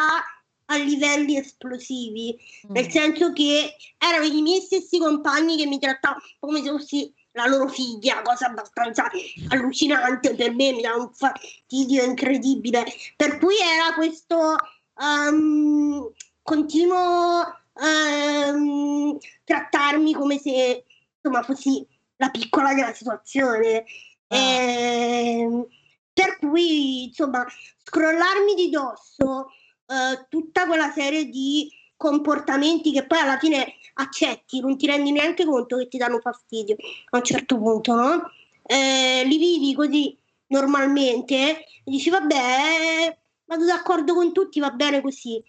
[0.66, 2.36] a livelli esplosivi,
[2.68, 2.90] nel Mh.
[2.90, 7.68] senso che erano i miei stessi compagni che mi trattavano come se fossi la loro
[7.68, 9.10] figlia, cosa abbastanza
[9.48, 12.84] allucinante per me, mi dà un fastidio incredibile.
[13.16, 14.56] Per cui era questo
[15.00, 16.10] um,
[16.42, 20.84] continuo um, trattarmi come se
[21.16, 21.84] insomma fossi
[22.16, 23.84] la piccola della situazione.
[24.28, 24.36] Ah.
[24.36, 25.66] Ehm,
[26.12, 27.44] per cui insomma
[27.82, 29.48] scrollarmi di dosso
[29.86, 35.44] eh, tutta quella serie di comportamenti che poi alla fine accetti, non ti rendi neanche
[35.44, 36.76] conto che ti danno fastidio
[37.10, 38.30] a un certo punto, no?
[38.66, 40.16] Eh, li vivi così
[40.48, 45.42] normalmente e dici vabbè, vado d'accordo con tutti, va bene così.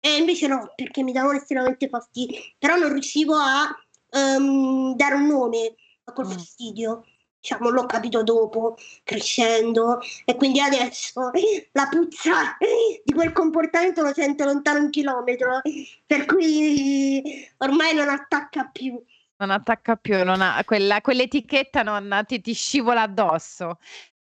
[0.00, 3.74] E invece no, perché mi davano estremamente fastidio, però non riuscivo a
[4.10, 6.30] ehm, dare un nome a quel Mh.
[6.30, 7.04] fastidio.
[7.44, 11.30] Diciamo, l'ho capito dopo, crescendo, e quindi adesso
[11.72, 12.56] la puzza
[13.04, 15.60] di quel comportamento lo sento lontano un chilometro,
[16.06, 18.98] per cui ormai non attacca più.
[19.36, 23.78] Non attacca più, non ha quella quell'etichetta non ti ti scivola addosso.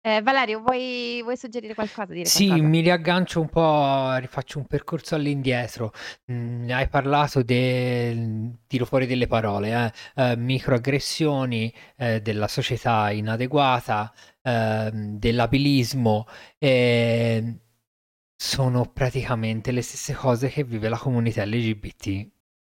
[0.07, 2.67] Ehm, Valerio vuoi vuoi suggerire qualcosa, Sì, qualcosa?
[2.67, 5.91] mi riaggancio un po', rifaccio un percorso all'indietro.
[6.25, 14.13] Mhmm, hai parlato del tiro fuori delle parole, eh, ehm, microaggressioni, ehm, della società inadeguata,
[14.41, 16.25] ehm, dell'abilismo,
[16.57, 17.57] ehm,
[18.35, 22.29] sono praticamente le stesse cose che vive la comunità LGBT.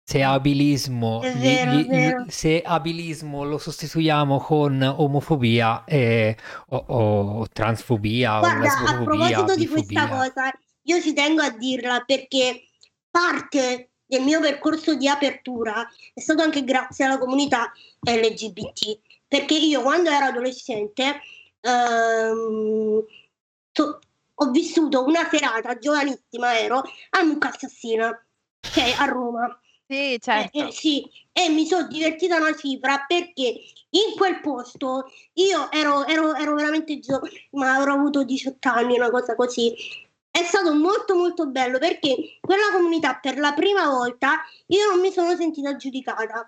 [0.10, 6.34] Se abilismo vero, gli gli se abilismo lo sostituiamo con omofobia, ehm,
[6.70, 11.50] o o transfobia o Guarda, a lesbofobia, proposito di questa cosa, io ci tengo a
[11.50, 12.70] dirla perché
[13.12, 19.00] parte del mio percorso di apertura è stato anche grazie alla comunità LGBT.
[19.28, 21.20] Perché io quando ero adolescente
[21.60, 23.04] ehm,
[23.74, 24.00] to-
[24.36, 28.26] ho vissuto una serata, giovanissima ero, a Mucca Assassina,
[28.62, 29.60] che è a Roma.
[29.90, 30.68] Sì, Eh, certo.
[30.68, 33.56] eh, sì, e mi sono divertita una cifra perché
[33.92, 39.10] in quel posto io ero, ero, ero veramente giovane, ma avrò avuto 18 anni, una
[39.10, 39.74] cosa così.
[40.30, 45.12] È stato molto molto bello perché quella comunità per la prima volta io non mi
[45.12, 46.46] sono sentita giudicata.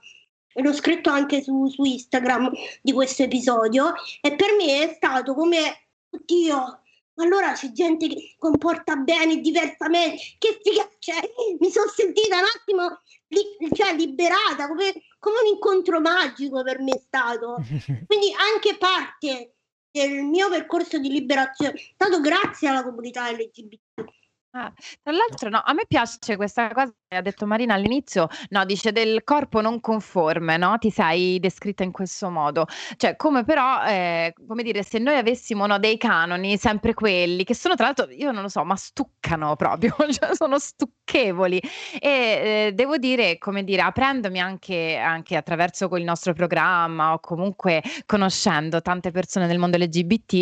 [0.55, 5.87] L'ho scritto anche su, su Instagram di questo episodio e per me è stato come,
[6.09, 6.81] oddio,
[7.23, 11.19] allora c'è gente che comporta bene diversamente, che figa c'è?
[11.59, 16.93] Mi sono sentita un attimo li- cioè, liberata, come, come un incontro magico per me
[16.93, 17.57] è stato.
[18.07, 19.55] Quindi anche parte
[19.91, 24.03] del mio percorso di liberazione è stato grazie alla comunità LGBT.
[24.51, 28.65] Ah, tra l'altro no, a me piace questa cosa che ha detto Marina all'inizio, no,
[28.65, 30.75] dice del corpo non conforme, no?
[30.79, 32.65] Ti sei descritta in questo modo.
[32.97, 37.53] Cioè, come però, eh, come dire, se noi avessimo no, dei canoni, sempre quelli, che
[37.53, 41.59] sono tra l'altro, io non lo so, ma stuccano proprio, cioè sono stucchevoli.
[41.99, 47.83] E eh, devo dire, come dire, aprendomi anche, anche attraverso il nostro programma o comunque
[48.07, 50.33] conoscendo tante persone del mondo LGBT,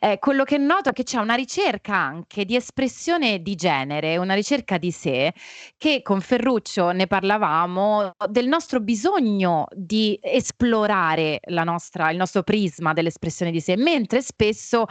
[0.00, 4.34] eh, quello che noto è che c'è una ricerca anche di espressione di genere, una
[4.34, 5.32] ricerca di sé,
[5.76, 12.92] che con Ferruccio ne parlavamo del nostro bisogno di esplorare la nostra, il nostro prisma
[12.92, 14.86] dell'espressione di sé, mentre spesso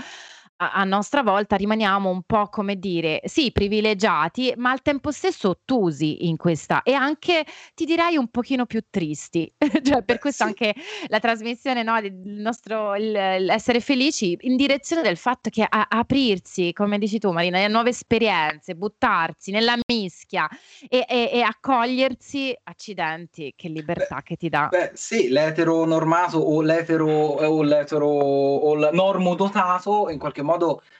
[0.61, 5.49] a a nostra volta rimaniamo un po', come dire, sì privilegiati, ma al tempo stesso
[5.49, 9.51] ottusi in questa e anche, ti direi, un pochino più tristi.
[9.83, 10.49] Cioè, per Beh, questo sì.
[10.49, 10.73] anche
[11.07, 16.71] la trasmissione, no, del nostro il l'essere felici in direzione del fatto che a aprirsi,
[16.73, 20.47] come dici tu Marina, a nuove esperienze, buttarsi nella mischia
[20.87, 24.69] e e e accogliersi, accidenti, che Beh libertà che ti dà.
[24.69, 30.50] beh, sì, l'eteronormato o l'etero o l'etero o il normodotato in qualche modo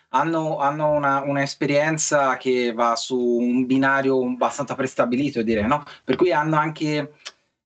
[0.10, 6.32] hanno hanno una un'esperienza che va su un binario abbastanza prestabilito direi, no, per cui
[6.34, 7.14] hanno anche,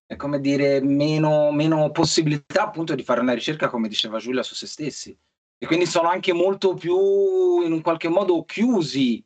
[0.06, 4.56] è come dire, meno meno possibilità appunto di fare una ricerca, come diceva Giulia, su
[4.56, 5.18] se stessi.
[5.58, 9.24] E quindi sono anche molto più, in un qualche modo, chiusi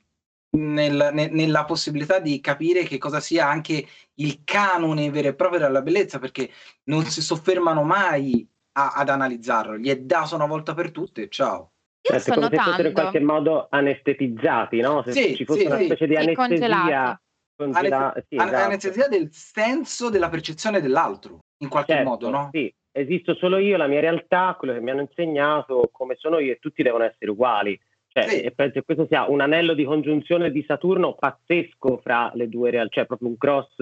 [0.51, 5.59] nel ne nella possibilità di capire che cosa sia anche il canone vero e proprio
[5.59, 6.51] della bellezza, perché
[6.85, 9.77] non si soffermano mai ad analizzarlo.
[9.77, 11.73] Gli è dato una volta per tutte ciao.
[12.01, 15.43] Io Certo, sto come se fossero in qualche notando modo anestetizzati, no, se Sì, ci
[15.45, 15.85] fosse sì, una sì.
[15.85, 16.71] specie di Sì, congelati.
[16.71, 17.21] anestesia
[17.57, 18.55] congela Aneste sì, esatto.
[18.55, 22.49] anestesia del senso della percezione dell'altro, in qualche modo, Certo, no?
[22.53, 26.53] sì, esisto solo io, la mia realtà, quello che mi hanno insegnato, come sono io
[26.53, 27.77] e tutti devono essere uguali.
[28.07, 28.39] Cioè, Sì.
[28.41, 32.71] e penso che questo sia un anello di congiunzione di Saturno pazzesco fra le due
[32.71, 33.75] realtà, cioè proprio un cross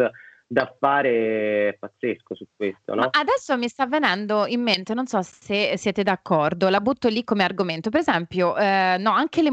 [0.47, 3.10] da fare pazzesco su questo, no?
[3.12, 7.43] adesso mi sta venendo in mente, non so se siete d'accordo, la butto lì come
[7.43, 7.89] argomento.
[7.89, 9.51] Per esempio, ehm, no, anche le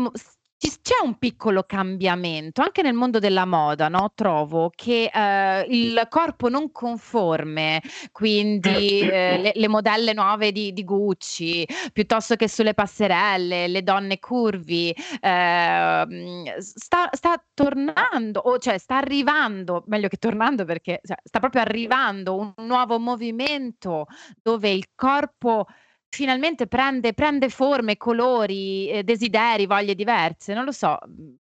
[0.64, 5.64] ci s c'è un piccolo cambiamento anche nel mondo della moda, no, trovo che, ehm,
[5.68, 12.48] il corpo non conforme, quindi, ehm, le le modelle nuove di di Gucci, piuttosto che
[12.48, 20.08] sulle passerelle, le donne curvy, ehm, s sta sta tornando o cioè sta arrivando, meglio
[20.08, 24.06] che tornando perché cioè sta proprio arrivando un nuovo movimento
[24.42, 25.66] dove il corpo
[26.14, 30.54] finalmente prende prende forme, colori, ehm, desideri, voglie diverse.
[30.54, 30.98] Non lo so,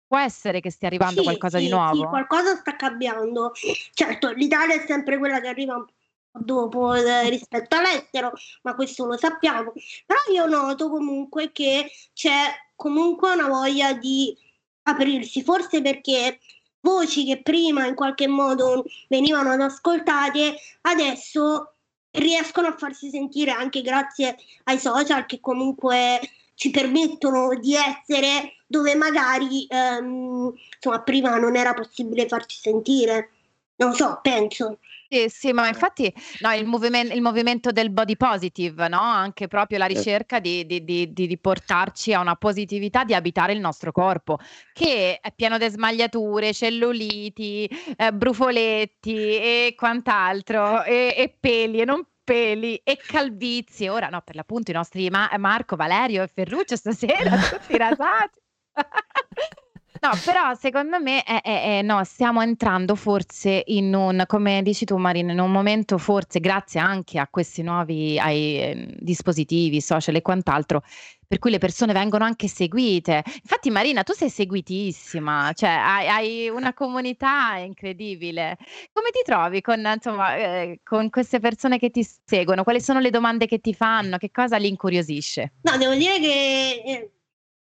[0.07, 2.09] può essere che stia arrivando Sì, qualcosa di sì, sì, nuovo?
[2.09, 3.53] qualcosa sta cambiando.
[3.93, 5.85] Certo, l'Italia è sempre quella che arriva
[6.33, 9.73] dopo, ehm, rispetto all'estero, ma questo lo sappiamo.
[10.07, 14.37] Però io noto comunque che c'è comunque una voglia di
[14.83, 16.39] aprirsi, forse perché
[16.81, 21.75] voci che prima in qualche modo venivano ad ascoltate, adesso
[22.19, 26.21] riescono a farsi sentire anche grazie ai social che comunque
[26.55, 33.31] ci permettono di essere dove magari, ehm, insomma prima non era possibile farci sentire.
[33.77, 34.79] Non so, penso.
[35.11, 39.79] Sì, sì, ma infatti no, il movimen il movimento del body positive, no, anche proprio
[39.79, 43.59] la Cer ricerca di di di di di portarci a una positività, di abitare il
[43.61, 44.37] nostro corpo,
[44.71, 47.67] che è pieno de smagliature, celluliti,
[47.97, 53.89] ehm, brufoletti e quant'altro, e e peli e non peli e calvizie.
[53.89, 58.41] Ora no, per l'appunto i nostri Ma Marco, Valerio e Ferruccio stasera tutti rasati.
[60.01, 64.85] No, però secondo me è è è no, stiamo entrando forse in un come dici
[64.85, 70.15] tu Marina, in un momento forse grazie anche a questi nuovi ai, ehm, dispositivi, social
[70.15, 70.83] e quant'altro,
[71.27, 73.23] per cui le persone vengono anche seguite.
[73.43, 78.57] Infatti Marina tu sei seguitissima, cioè hai hai una comunità incredibile.
[78.93, 82.63] Come ti trovi con insomma, ehm, con queste persone che ti seguono?
[82.63, 84.17] Quali sono le domande che ti fanno?
[84.17, 85.55] Che cosa li incuriosisce?
[85.63, 87.09] No, devo dire che, ehm,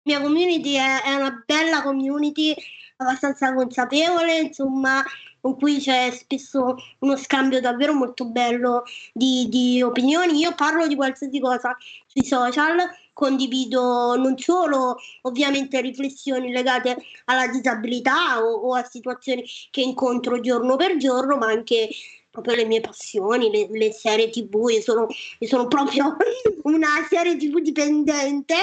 [0.04, 2.54] mia community è è una bella community,
[2.96, 5.02] abbastanza consapevole, insomma,
[5.40, 8.82] con cui c'è spesso uno scambio davvero molto bello
[9.12, 10.38] di di opinioni.
[10.38, 12.76] Io parlo di qualsiasi cosa sui social,
[13.12, 20.76] condivido non solo ovviamente riflessioni legate alla disabilità o o a situazioni che incontro giorno
[20.76, 21.88] per giorno, ma anche
[22.30, 24.70] proprio le mie passioni, le le serie TV.
[24.70, 25.06] Io sono
[25.38, 26.16] io sono proprio
[26.64, 28.54] una serie TV dipendente,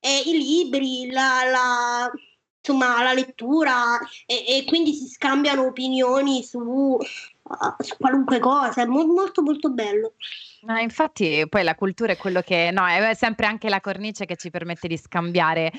[0.00, 2.10] e i libri, la la
[2.58, 8.82] insomma la lettura e e quindi si scambiano opinioni su uhm, su qualunque cosa.
[8.82, 10.14] È mo molto, molto bello.
[10.62, 14.36] Ma infatti poi la cultura è quello che no, è sempre anche la cornice che
[14.36, 15.70] ci permette di scambiare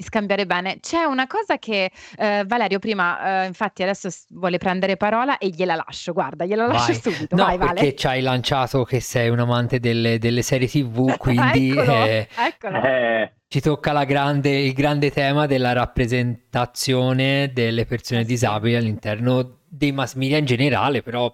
[0.00, 0.80] di scambiare bene.
[0.80, 5.74] C'è una cosa che, ehm, Valerio prima, ehm, infatti adesso vuole prendere parola e gliela
[5.74, 7.00] lascio, guarda, gliela lascio Vai.
[7.12, 7.36] subito.
[7.36, 7.74] No, Vai Vale.
[7.74, 12.82] perché c'hai lanciato che sei un amante delle delle serie TV, quindi, Eccolo, ehm, eccolo.
[12.82, 13.32] Eh.
[13.48, 19.92] ci tocca la grande il grande tema della rappresentazione delle persone Eh disabili all'interno dei
[19.92, 21.32] mass media in generale, però,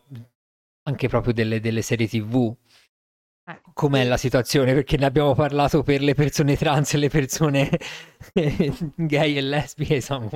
[0.84, 2.52] anche proprio delle delle serie TV.
[3.48, 4.74] Eh, Com'è la situazione?
[4.74, 7.70] Perché ne abbiamo parlato per le persone trans e le persone
[8.96, 10.28] gay e lesbiche, siamo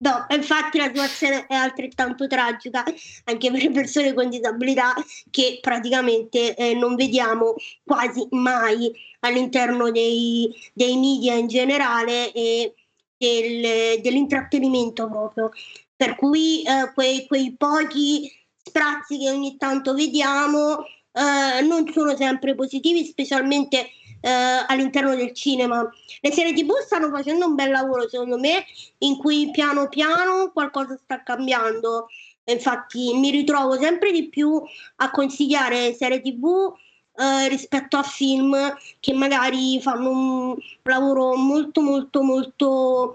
[0.00, 2.84] No, infatti la situazione è altrettanto tragica
[3.24, 4.94] anche per le persone con disabilità
[5.28, 12.74] che praticamente eh, non vediamo quasi mai all'interno dei, dei media in generale e
[13.16, 15.50] del, dell'intrattenimento proprio.
[15.96, 18.30] Per cui eh, quei, quei, pochi
[18.62, 20.84] sprazzi che ogni tanto vediamo
[21.18, 23.90] eh, non sono sempre positivi, specialmente
[24.20, 24.30] eh,
[24.66, 25.88] all'interno del cinema.
[26.20, 28.64] Le serie TV stanno facendo un bel lavoro, secondo me,
[28.98, 32.06] in cui piano piano qualcosa sta cambiando.
[32.44, 34.62] Infatti mi ritrovo sempre di più
[34.96, 36.72] a consigliare serie TV
[37.14, 38.56] eh, rispetto a film
[39.00, 43.14] che magari fanno un lavoro molto molto molto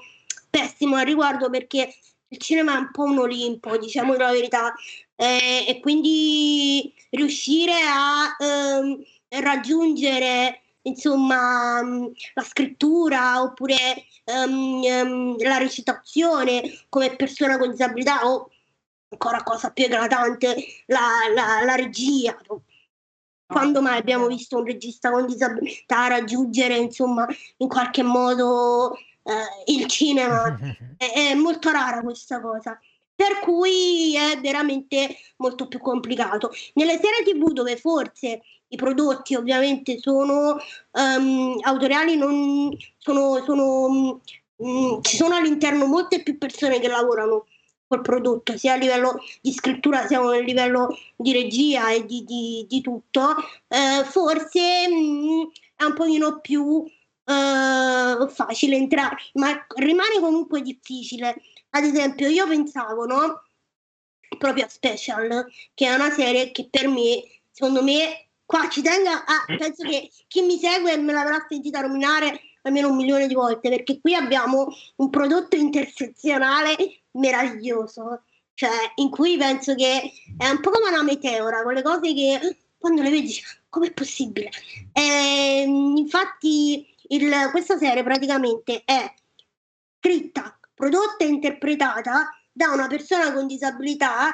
[0.52, 1.92] pessimo al riguardo perché
[2.34, 4.74] il cinema è un po' un Olimpo, diciamo la verità,
[5.16, 9.04] eh, e quindi riuscire a ehm,
[9.42, 13.76] raggiungere insomma mm, la scrittura oppure
[14.26, 18.50] um, um, la recitazione come persona con disabilità o
[19.10, 20.56] ancora cosa più eclatante
[20.88, 22.36] la, la, la regia.
[23.46, 27.28] Quando mai abbiamo visto un regista con disabilità raggiungere insomma
[27.58, 30.58] in qualche modo eh, il cinema
[30.98, 32.80] è, è molto rara questa cosa
[33.16, 36.52] per cui è veramente molto più complicato.
[36.74, 40.58] Nelle serie TV dove forse i prodotti ovviamente sono
[40.92, 44.20] um, autoriali, non, sono, sono,
[44.56, 47.46] um, ci sono all'interno molte più persone che lavorano
[47.88, 52.66] col prodotto, sia a livello di scrittura sia a livello di regia e di, di,
[52.68, 53.36] di tutto,
[53.68, 56.84] eh, forse mh, è un pochino più
[57.26, 61.42] eh, facile entrare, ma rimane comunque difficile.
[61.72, 63.44] Ad esempio, io pensavo, no?
[64.38, 69.10] Proprio a Special, che è una serie che per me, secondo me, qua ci tengo
[69.10, 73.70] a, penso che chi mi segue me l'avrà sentita nominare almeno un milione di volte,
[73.70, 74.68] perché qui abbiamo
[74.98, 76.76] un prodotto intersezionale
[77.12, 82.58] meraviglioso, cioè in cui penso che è un po' come una meteora, quelle cose che
[82.78, 83.34] quando le vedi
[83.70, 84.50] com'è possibile?
[84.92, 89.14] E, ehm, infatti il, questa serie praticamente è
[90.00, 94.32] scritta, prodotta e interpretata da una persona con disabilità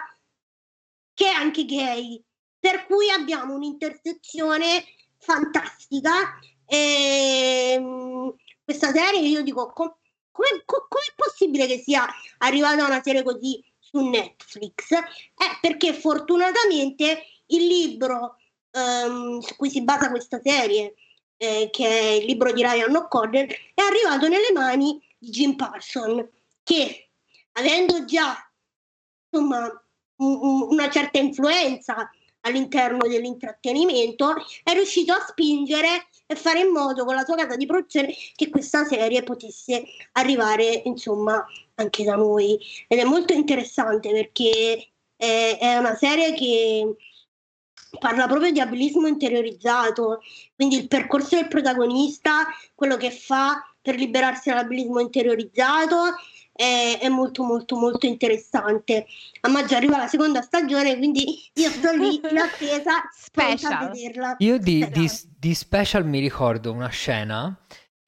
[1.14, 2.22] che è anche gay,
[2.60, 4.84] per cui abbiamo un'intersezione
[5.18, 6.40] fantastica.
[6.66, 9.96] E, ehm, questa serie io dico, com-
[10.32, 12.08] come, co- è possibile che sia
[12.40, 14.92] arrivata una serie così su Netflix?
[14.92, 18.38] Eh, perché fortunatamente il libro
[18.72, 20.94] um, su cui si basa questa serie,
[21.42, 26.30] eh, che è il libro di Ryan O'Connell, è arrivato nelle mani di Jim Parson,
[26.64, 27.10] che
[27.54, 28.36] avendo già
[29.30, 29.84] insomma,
[30.18, 32.10] un, una certa influenza
[32.42, 34.34] all'interno dell'intrattenimento,
[34.64, 38.50] è riuscito a spingere e fare in modo con la sua casa di produzione che
[38.50, 39.84] questa serie potesse
[40.14, 42.60] arrivare insomma anche da noi.
[42.88, 46.96] Ed è molto interessante perché è, è una serie che
[47.98, 50.22] parla proprio di abilismo interiorizzato,
[50.56, 56.16] quindi il percorso del protagonista, quello che fa per liberarsi dall'abilismo interiorizzato
[56.54, 59.06] è, è, molto molto molto interessante.
[59.42, 63.92] A maggio arriva la seconda stagione, quindi io sto lì in attesa special.
[63.92, 64.36] vederla.
[64.40, 67.58] Io di, di, di special mi ricordo una scena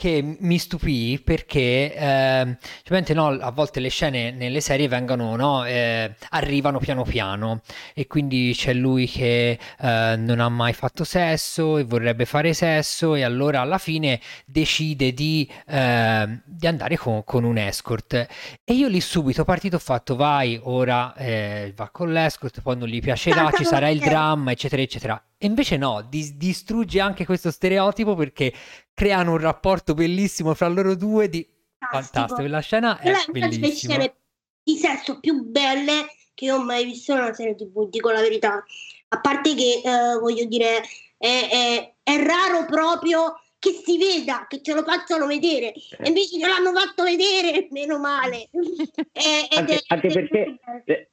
[0.02, 6.16] che mi stupì perché eh, no, a volte le scene nelle serie vengono, no, eh,
[6.30, 7.62] arrivano piano piano
[7.94, 13.14] e quindi c'è lui che eh, non ha mai fatto sesso e vorrebbe fare sesso
[13.14, 18.14] e allora alla fine decide di, ehm, di andare con, con, un escort.
[18.64, 22.88] E io lì subito partito ho fatto vai ora eh, va con l'escort poi non
[22.88, 27.50] gli piacerà ci sarà il dramma eccetera eccetera e invece no, dis- distrugge anche questo
[27.50, 28.54] stereotipo perché
[28.94, 31.44] creano un rapporto bellissimo fra loro due di
[31.80, 32.48] fantastico.
[32.48, 33.68] La scena è Quella bellissima.
[33.68, 34.16] le scene
[34.62, 38.64] di sesso più belle che ho mai visto in una serie TV, dico la verità.
[39.08, 40.84] A parte che, eh, voglio dire,
[41.18, 45.74] è, è, è, raro proprio che si veda, che ce lo facciano vedere.
[45.74, 48.48] E invece ce l'hanno fatto vedere, meno male.
[49.12, 51.11] è, anche, è, anche perché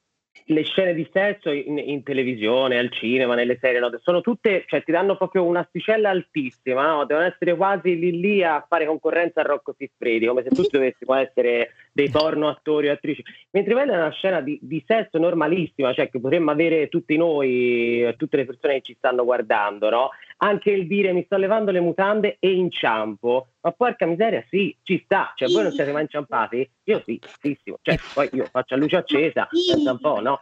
[0.50, 3.90] le scene di sesso in, in, televisione, al cinema, nelle serie, no?
[4.02, 7.04] sono tutte, cioè ti danno proprio un'asticella altissima, no?
[7.04, 11.14] devono essere quasi lì lì a fare concorrenza a Rocco Siffredi, come se tutti dovessimo
[11.14, 13.22] essere dei porno attori o attrici.
[13.50, 18.14] Mentre quella è una scena di, di, sesso normalissima, cioè che potremmo avere tutti noi,
[18.16, 20.10] tutte le persone che ci stanno guardando, no?
[20.38, 25.00] Anche il dire mi sto levando le mutande e inciampo, ma porca miseria, sì, ci
[25.04, 25.32] sta.
[25.34, 26.68] Cioè, voi non siete mai inciampati?
[26.84, 27.78] Io sì, tantissimo.
[27.82, 30.40] Cioè, poi io faccio a luce accesa, pensa un po', no?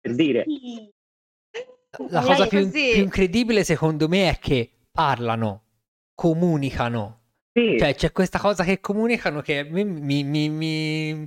[0.00, 0.44] Per dire.
[2.10, 5.62] La cosa più, più incredibile, secondo me, è che parlano,
[6.14, 7.18] comunicano,
[7.52, 7.76] sì.
[7.78, 11.26] Cioè, c'è questa cosa che comunicano che mi, mi, mi,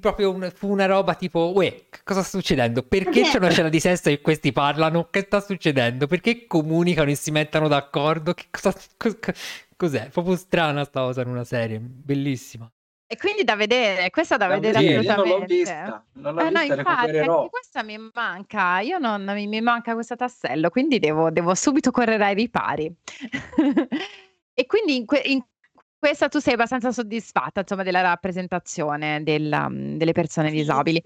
[0.00, 2.82] proprio un, fu una roba tipo, uè, cosa sta succedendo?
[2.82, 5.08] Perché c'è una scena di sesso e questi parlano?
[5.10, 6.06] Che sta succedendo?
[6.06, 8.34] Perché comunicano e si mettono d'accordo?
[8.34, 9.16] Che cosa, cos,
[9.76, 10.08] cos'è?
[10.10, 12.70] Proprio strana sta cosa in una serie, bellissima.
[13.06, 15.46] E quindi da vedere, questa da, Da vedere vedere, io non l'ho assolutamente.
[15.46, 17.48] vista, non l'ho Eh no, vista, infatti, anche recupererò.
[17.48, 22.24] questa mi manca, io non, mi, mi manca questo tassello, quindi devo, devo subito correre
[22.24, 22.92] ai ripari.
[24.54, 25.42] E quindi in, que- in
[25.98, 31.02] questa tu sei abbastanza soddisfatta, insomma, della rappresentazione della- delle persone disabili.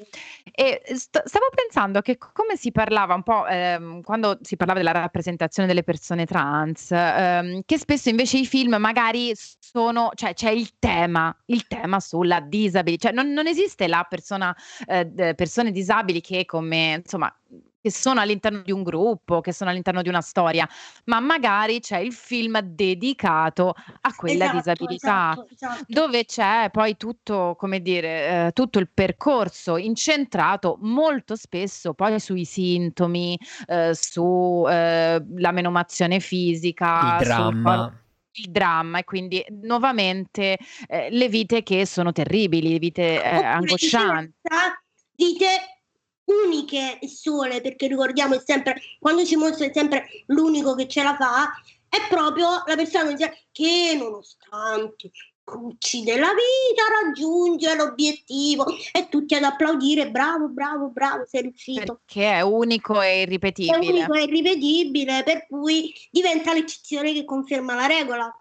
[0.53, 4.80] E st- stavo pensando che c- come si parlava un po' ehm, quando si parlava
[4.80, 10.51] della rappresentazione delle persone trans, ehm, che spesso invece i film magari sono, cioè c'è
[10.51, 14.55] il tema, il tema sulla disabilità, cioè non, non esiste la persona,
[14.86, 17.32] eh, persone disabili che come, insomma,
[17.81, 20.68] che sono all'interno di un gruppo, che sono all'interno di una storia,
[21.05, 25.85] ma magari c'è il film dedicato a quella Esatto, disabilità esatto, esatto.
[25.87, 32.45] dove c'è poi tutto, come dire, eh, tutto il percorso incentrato molto spesso poi sui
[32.45, 35.20] sintomi, eh, sulla
[35.53, 38.03] menomazione fisica, Il sul dramma.
[38.33, 44.33] il dramma e quindi nuovamente eh, le vite che sono terribili, vite eh, angoscianti.
[45.16, 45.78] vite
[46.45, 51.03] uniche e sole, perché ricordiamo è sempre, quando si mostra è sempre l'unico che ce
[51.03, 51.51] la fa,
[51.89, 53.14] è proprio la persona
[53.51, 55.11] che nonostante i
[55.43, 62.01] crucci della vita raggiunge l'obiettivo e tutti ad applaudire, bravo, bravo, bravo, sei riuscito.
[62.05, 63.79] Perché è unico e È irripetibile.
[63.79, 68.39] unico e irripetibile, per cui diventa l'eccezione che conferma la regola.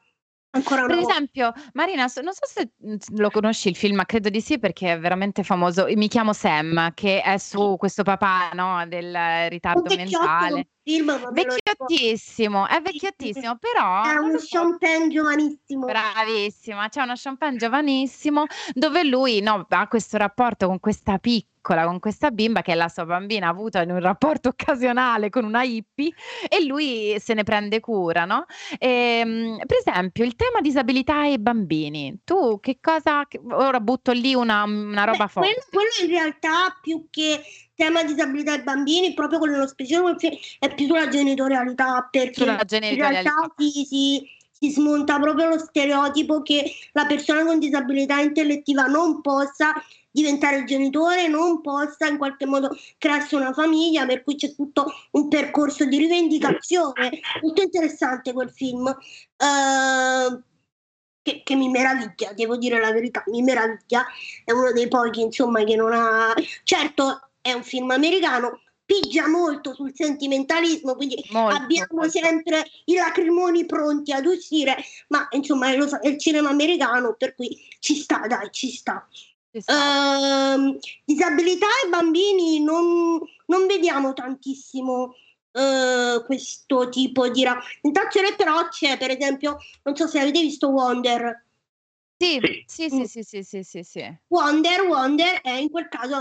[0.52, 4.42] Ancora Per esempio, Marina, non so se mm, lo conosci il film, ma credo di
[4.42, 5.86] sì perché è veramente famoso.
[5.96, 9.16] Mi chiamo Sam, che è su questo papà, no, del
[9.50, 10.68] ritardo mentale.
[10.84, 11.34] film.
[11.34, 15.86] Vecchiottissimo, è vecchiottissimo, però non uno so, Penn giovanissimo.
[15.86, 22.00] Bravissima, c'è uno champagne giovanissimo dove lui no, ha questo rapporto con questa piccola, con
[22.00, 26.14] questa bimba che è la sua bambina avuta in un rapporto occasionale con una hippie
[26.48, 28.46] e lui se ne prende cura, no?
[28.78, 34.64] Ehm, per esempio, il tema disabilità e bambini, tu che cosa, ora butto lì una,
[34.64, 35.66] una roba Beh, quello, forte.
[35.72, 37.42] quello in realtà più che
[37.76, 40.16] tema disabilità ai bambini, proprio quello nello specifico
[40.60, 43.32] è più sulla genitorialità, perché Sulla in genitorialità.
[43.32, 49.22] realtà si, si- si smonta proprio lo stereotipo che la persona con disabilità intellettiva non
[49.22, 49.74] possa
[50.18, 55.28] diventare genitore, non possa in qualche modo crearsi una famiglia, per cui c'è tutto un
[55.28, 57.20] percorso di rivendicazione.
[57.42, 58.88] Molto interessante quel film.
[58.88, 60.42] eh,
[61.22, 64.06] che, che mi meraviglia, devo dire la verità, mi meraviglia.
[64.46, 66.34] È uno dei pochi, insomma, che non ha.
[66.64, 72.18] Certo, è un film americano, pigia molto sul sentimentalismo, quindi Molto, abbiamo molto.
[72.18, 74.78] sempre i lacrimoni pronti ad uscire,
[75.10, 77.50] ma insomma è, lo è il cinema americano, per cui
[77.80, 79.06] ci sta, dai, ci sta.
[79.66, 85.16] Ehm, disabilità e bambini non, non vediamo tantissimo
[85.52, 91.46] eh, questo tipo di rappresentazione, però c'è per esempio, non so se avete visto Wonder.
[92.20, 92.90] Sì, Sì.
[92.90, 94.18] sì, sì, sì, sì, sì, sì, sì.
[94.28, 96.16] Wonder, Wonder è in quel caso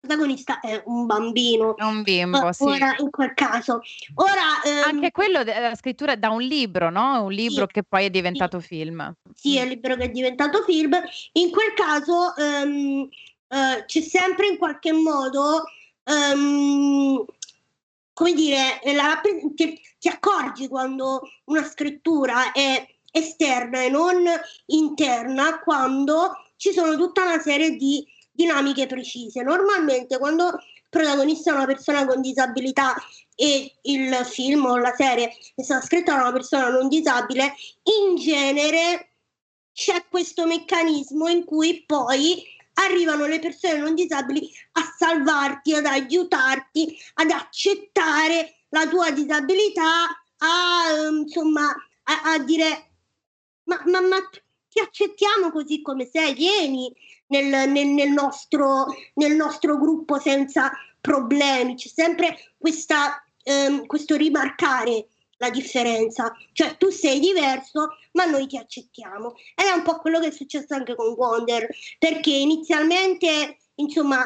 [0.00, 1.74] protagonista è un bambino.
[1.78, 2.62] Un bimbo, Eh, sì.
[2.64, 3.80] Ora, in quel caso,
[4.14, 7.22] ora ehm, Anche quello de- la scrittura è da un libro, no?
[7.24, 9.12] Un libro che poi è diventato film.
[9.34, 10.98] sì, è il libro che è diventato film.
[11.32, 13.08] In quel caso ehm,
[13.48, 15.64] eh, c'è sempre in qualche modo,
[16.04, 17.24] ehm,
[18.12, 19.20] come dire, la-
[19.54, 24.22] ti, ti accorgi quando una scrittura è esterna e non
[24.66, 28.04] interna, quando ci sono tutta una serie di
[28.38, 29.42] dinamiche precise.
[29.42, 32.94] Normalmente quando il protagonista è una persona con disabilità
[33.34, 38.14] e il film o la serie è stata scritta da una persona non disabile, in
[38.14, 39.14] genere
[39.72, 46.96] c'è questo meccanismo in cui poi arrivano le persone non disabili a salvarti, ad aiutarti,
[47.14, 50.04] ad accettare la tua disabilità,
[50.38, 51.74] a ehm, insomma
[52.04, 52.90] a, a dire
[53.64, 54.16] ma, ma, ma
[54.68, 56.94] ti accettiamo così come sei, vieni
[57.28, 60.70] nel, nel- nel nostro, nel nostro gruppo senza
[61.00, 61.74] problemi.
[61.74, 65.08] C'è sempre questa, ehm, questo rimarcare
[65.38, 69.34] la differenza, cioè tu sei diverso, ma noi ti accettiamo.
[69.54, 71.68] Ed è un po' quello che è successo anche con Wonder,
[71.98, 74.24] perché inizialmente, insomma,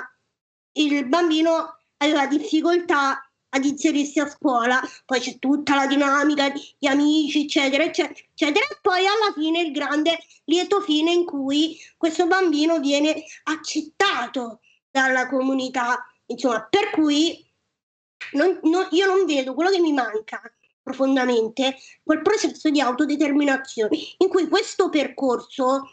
[0.72, 7.44] il bambino aveva difficoltà ad inserirsi a scuola, poi c'è tutta la dinamica di amici,
[7.44, 12.78] eccetera, eccetera, eccetera, e poi alla fine il grande lieto fine in cui questo bambino
[12.78, 17.46] viene accettato dalla comunità, insomma, per cui
[18.32, 20.40] non- non- io non vedo quello che mi manca
[20.82, 25.90] profondamente, quel processo di autodeterminazione in cui questo percorso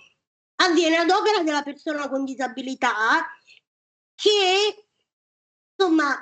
[0.55, 3.27] avviene ad opera della persona con disabilità
[4.15, 4.85] che
[5.75, 6.17] insomma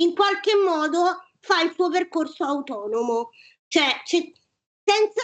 [0.00, 3.30] in qualche modo fa il suo percorso autonomo,
[3.66, 5.22] cioè senza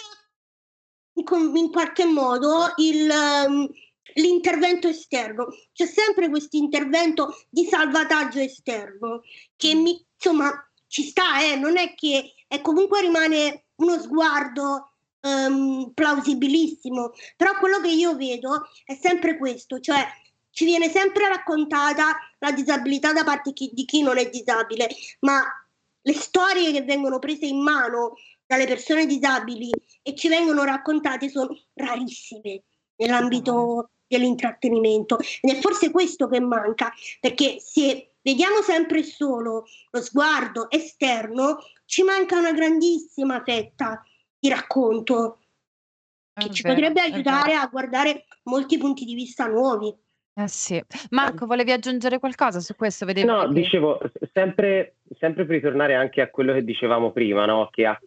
[1.13, 3.69] in qualche modo il, um,
[4.15, 5.49] l'intervento esterno.
[5.73, 9.23] C'è sempre questo intervento di salvataggio esterno
[9.57, 10.53] che mi, insomma
[10.87, 17.81] ci sta, eh, non è che è comunque rimane uno sguardo um, plausibilissimo, però quello
[17.81, 20.07] che io vedo è sempre questo, cioè
[20.57, 24.89] ci viene sempre raccontata la disabilità da parte di chi non è disabile,
[25.21, 25.43] ma
[26.01, 28.15] le storie che vengono prese in mano
[28.47, 32.63] dalle persone disabili e ci vengono raccontate sono rarissime
[32.97, 35.19] nell'ambito dell'intrattenimento.
[35.43, 36.91] Ed è forse questo che manca
[37.21, 44.03] perché se vediamo sempre solo lo sguardo esterno ci manca una grandissima fetta
[44.39, 45.41] di racconto
[46.33, 49.95] che ci potrebbe aiutare a guardare molti punti di vista nuovi.
[50.39, 50.83] Eh sì.
[51.11, 53.07] Marco, volevi aggiungere qualcosa su questo?
[53.07, 53.55] Vedevi No, che...
[53.55, 53.99] dicevo,
[54.35, 57.71] sempre, sempre per ritornare anche a quello che dicevamo prima, no?
[57.73, 57.99] che ha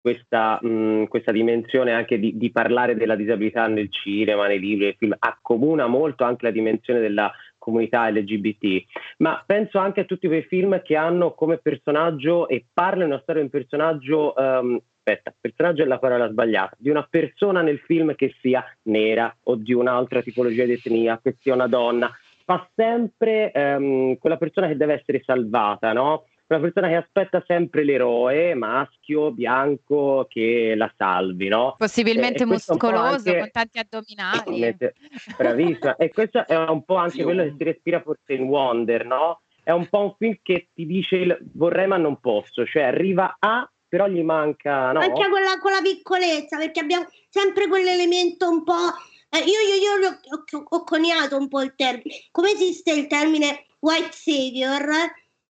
[0.00, 4.96] questa, mh, questa dimensione anche di, di, parlare della disabilità nel cinema, nei libri, nei
[4.98, 7.32] film, accomuna molto anche la dimensione della
[7.68, 8.84] comunità LGBT,
[9.18, 13.42] ma penso anche a tutti quei film che hanno come personaggio e parlano una storia
[13.42, 18.14] di un personaggio um, aspetta, personaggio è la parola sbagliata, di una persona nel film
[18.14, 22.10] che sia nera o di un'altra tipologia di etnia, che sia una donna,
[22.44, 26.26] fa sempre ehm, quella persona che deve essere salvata, no?
[26.48, 31.74] Una persona che aspetta sempre l'eroe maschio, bianco, che la salvi, no?
[31.76, 33.38] Possibilmente muscoloso, anche...
[33.38, 34.76] con tanti addominali.
[35.36, 35.96] Bravissima.
[35.96, 39.42] e questo è un po' anche quello che si respira forse in Wonder, no?
[39.62, 43.36] È un po' un film che ti dice il vorrei ma non posso, cioè arriva
[43.38, 45.00] a però gli manca no?
[45.00, 48.92] anche quella, quella piccolezza perché abbiamo sempre quell'elemento un po'
[49.30, 53.64] eh, io, io, io ho, ho, coniato un po' il termine come esiste il termine
[53.78, 54.84] white savior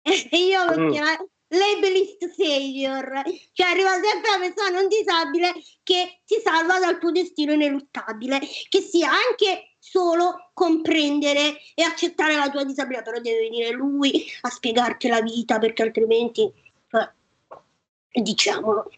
[0.32, 0.92] io lo mm.
[0.92, 5.54] chiamo labelist savior cioè arriva sempre la persona non disabile
[5.84, 12.50] che ti salva dal tuo destino ineluttabile che sia anche solo comprendere e accettare la
[12.50, 16.52] tua disabilità però deve venire lui a spiegarti la vita perché altrimenti
[16.90, 17.12] cioè,
[18.22, 18.90] diciamolo.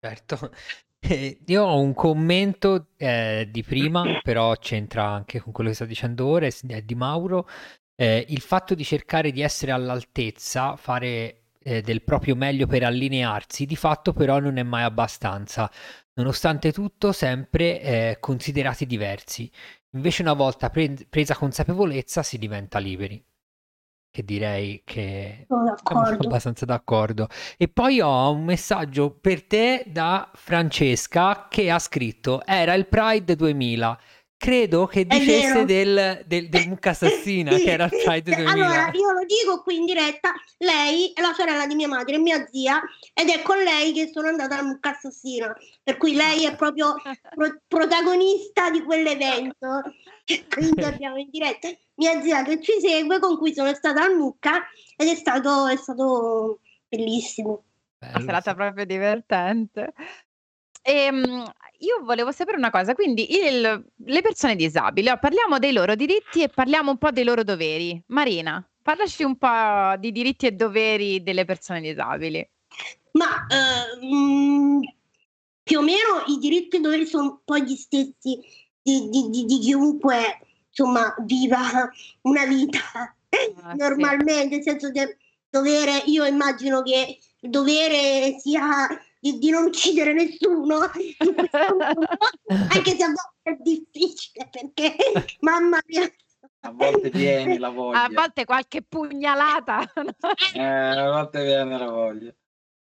[0.00, 0.50] Certo.
[1.00, 5.84] Eh, io ho un commento eh, di prima, però c'entra anche con quello che sta
[5.84, 7.48] dicendo ora, è di Mauro.
[8.00, 13.66] Eh, il fatto di cercare di essere all'altezza, fare eh, del proprio meglio per allinearsi,
[13.66, 15.68] di fatto però non è mai abbastanza.
[16.14, 19.50] Nonostante tutto, sempre eh, considerati diversi.
[19.94, 23.20] Invece una volta pre- presa consapevolezza si diventa liberi
[24.10, 27.28] che direi che Sono siamo abbastanza d'accordo.
[27.56, 33.36] E poi ho un messaggio per te da Francesca che ha scritto: Era il Pride
[33.36, 33.98] 2000.
[34.38, 38.50] Credo che dicesse del, del, del mucca assassina sì, che era Pride 2000.
[38.50, 42.46] Allora, io lo dico qui in diretta: lei è la sorella di mia madre, mia
[42.48, 42.80] zia,
[43.12, 45.52] ed è con lei che sono andata al mucca assassina.
[45.82, 46.94] Per cui lei è proprio
[47.34, 49.82] pro- protagonista di quell'evento.
[50.48, 54.68] Quindi abbiamo in diretta mia zia che ci segue, con cui sono stata al Mucca
[54.96, 57.64] ed è stato, è stato bellissimo.
[57.98, 59.92] Una serata proprio divertente.
[60.80, 65.94] E, ehm, io volevo sapere una cosa, quindi il, le persone disabili, parliamo dei loro
[65.94, 68.02] diritti e parliamo un po' dei loro doveri.
[68.06, 72.48] Marina, parlaci un po' di diritti e doveri delle persone disabili.
[73.12, 74.80] Ma eh, mh,
[75.62, 78.40] più o meno i diritti e doveri sono un po' gli stessi
[78.82, 81.90] di, di, di, di chiunque insomma viva
[82.22, 82.78] una vita
[83.62, 85.16] ah, normalmente, nel senso che
[85.50, 88.88] dovere, io immagino che il dovere sia
[89.20, 91.16] di, di non uccidere nessuno, anche
[92.96, 94.96] se a volte è difficile perché
[95.40, 96.10] mamma mia.
[96.60, 98.04] A volte viene la voglia.
[98.04, 99.80] A volte qualche pugnalata.
[100.54, 102.34] eh, a volte viene la voglia.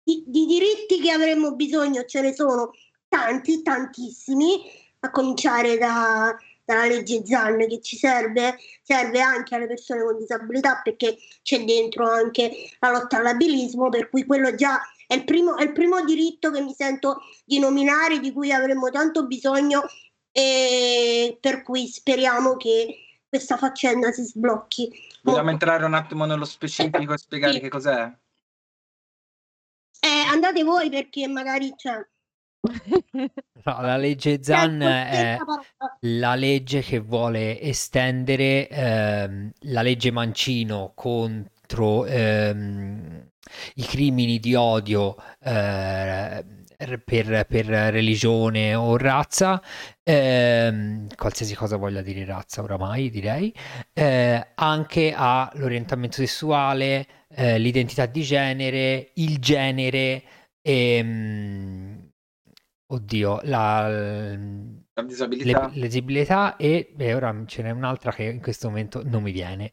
[0.03, 2.72] Di, di diritti che avremmo bisogno ce ne sono
[3.09, 4.61] tanti, tantissimi,
[5.01, 10.80] a cominciare da, dalla legge Zan che ci serve, serve anche alle persone con disabilità
[10.82, 15.62] perché c'è dentro anche la lotta all'abilismo, per cui quello già è il primo, è
[15.62, 19.82] il primo diritto che mi sento di nominare, di cui avremmo tanto bisogno
[20.32, 24.90] e per cui speriamo che questa faccenda si sblocchi.
[25.22, 27.61] Vogliamo entrare un attimo nello specifico e spiegare sì.
[27.61, 28.12] che cos'è?
[30.00, 31.92] Eh, andate voi perché magari c'è.
[31.92, 32.07] Cioè,
[33.64, 35.38] No, la legge Zan è
[36.00, 43.30] la legge che vuole estendere ehm, la legge Mancino contro ehm,
[43.74, 46.45] i crimini di odio eh,
[47.05, 49.62] per, per religione o razza,
[50.03, 53.53] ehm, qualsiasi cosa voglia dire razza oramai direi,
[53.92, 60.22] eh, anche all'orientamento sessuale, eh, l'identità di genere, il genere
[60.61, 60.97] e...
[60.97, 62.12] Ehm,
[62.86, 64.36] oddio, la,
[64.95, 65.70] la disabilità.
[65.72, 69.72] Le, l'esibilità e, e ora ce n'è un'altra che in questo momento non mi viene.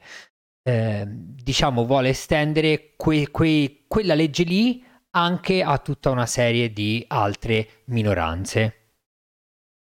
[0.63, 7.03] Eh, diciamo vuole estendere que, que, quella legge lì anche a tutta una serie di
[7.07, 8.75] altre minoranze.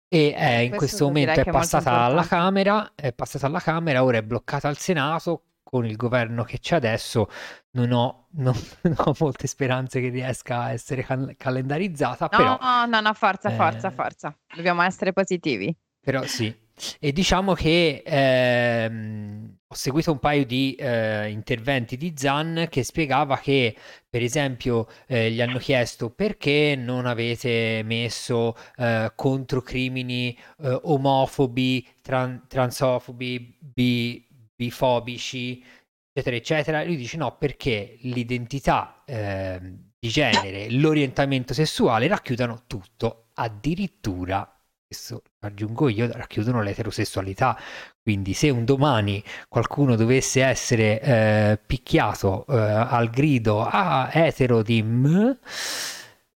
[0.09, 4.17] E è, in questo, questo momento è passata alla Camera, è passata alla Camera, ora
[4.17, 5.41] è bloccata al Senato.
[5.67, 7.29] Con il governo che c'è adesso
[7.71, 8.53] non ho, non,
[8.83, 12.29] non ho molte speranze che riesca a essere cal- calendarizzata.
[12.31, 14.37] No, però, no, no, forza, forza, eh, forza.
[14.55, 15.75] Dobbiamo essere positivi.
[15.99, 16.55] Però sì,
[17.01, 23.37] e diciamo che ehm, ho seguito un paio di eh, interventi di Zan che spiegava
[23.37, 23.75] che,
[24.09, 31.85] per esempio, eh, gli hanno chiesto perché non avete messo eh, contro crimini eh, omofobi,
[32.01, 35.61] tran- transofobi, bi- bifobici,
[36.13, 36.83] eccetera, eccetera.
[36.85, 44.49] Lui dice no, perché l'identità ehm, di genere, l'orientamento sessuale racchiudono tutto, addirittura
[44.87, 47.59] questo aggiungo io, racchiudono l'eterosessualità.
[48.01, 54.81] Quindi se un domani qualcuno dovesse essere eh, picchiato eh, al grido ah, etero di
[54.81, 55.37] m,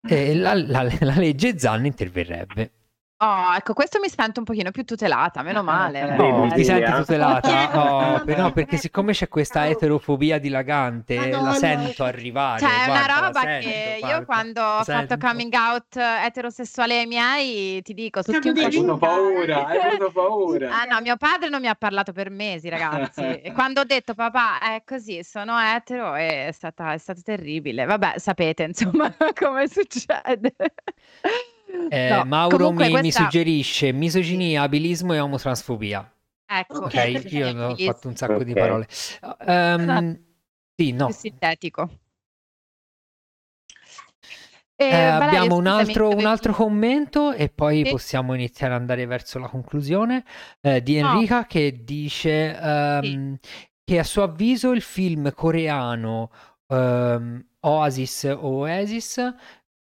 [0.10, 2.72] eh, la, la, la legge Zan interverrebbe.
[3.20, 6.16] Oh, ecco, questo mi sento un pochino più tutelata, meno male.
[6.16, 7.46] No, ti senti tutelata?
[7.78, 11.50] Oh, no, perché siccome c'è questa eterofobia dilagante, Madonna.
[11.50, 12.60] la sento arrivare.
[12.60, 17.06] Cioè, è una roba sento, che guarda, io quando ho fatto coming out eterosessuale ai
[17.08, 20.82] miei, ti dico, tutti un avuto paura, hai avuto paura.
[20.82, 23.22] Ah no, mio padre non mi ha parlato per mesi, ragazzi.
[23.42, 27.86] e quando ho detto, papà, è così, sono etero, è stata, è stato terribile.
[27.86, 30.54] Vabbè, sapete, insomma, come succede.
[31.90, 33.02] Eh, no, Mauro mi, questa...
[33.02, 36.12] mi, suggerisce misoginia, abilismo e omotransfobia.
[36.46, 38.46] Ecco, ok, io ho fatto un sacco okay.
[38.46, 38.88] di parole.
[39.46, 40.20] Um,
[40.76, 41.06] sì, no.
[41.08, 41.90] Più sintetico.
[44.80, 47.90] Eh, eh, abbiamo un altro, un altro, commento e poi sì.
[47.90, 50.24] possiamo iniziare ad andare verso la conclusione
[50.62, 51.46] eh, di Enrica no.
[51.48, 53.40] che dice um, sì.
[53.84, 56.30] che a suo avviso il film coreano
[56.68, 59.34] um, Oasis o Oasis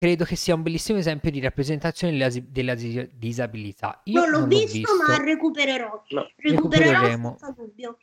[0.06, 2.74] credo che sia un bellissimo esempio di rappresentazione della, della
[3.12, 4.02] disabilità.
[4.04, 6.02] Io non l'ho, non visto, visto, ma recupererò.
[6.10, 6.30] No.
[6.36, 7.98] Recupererò senza dubbio.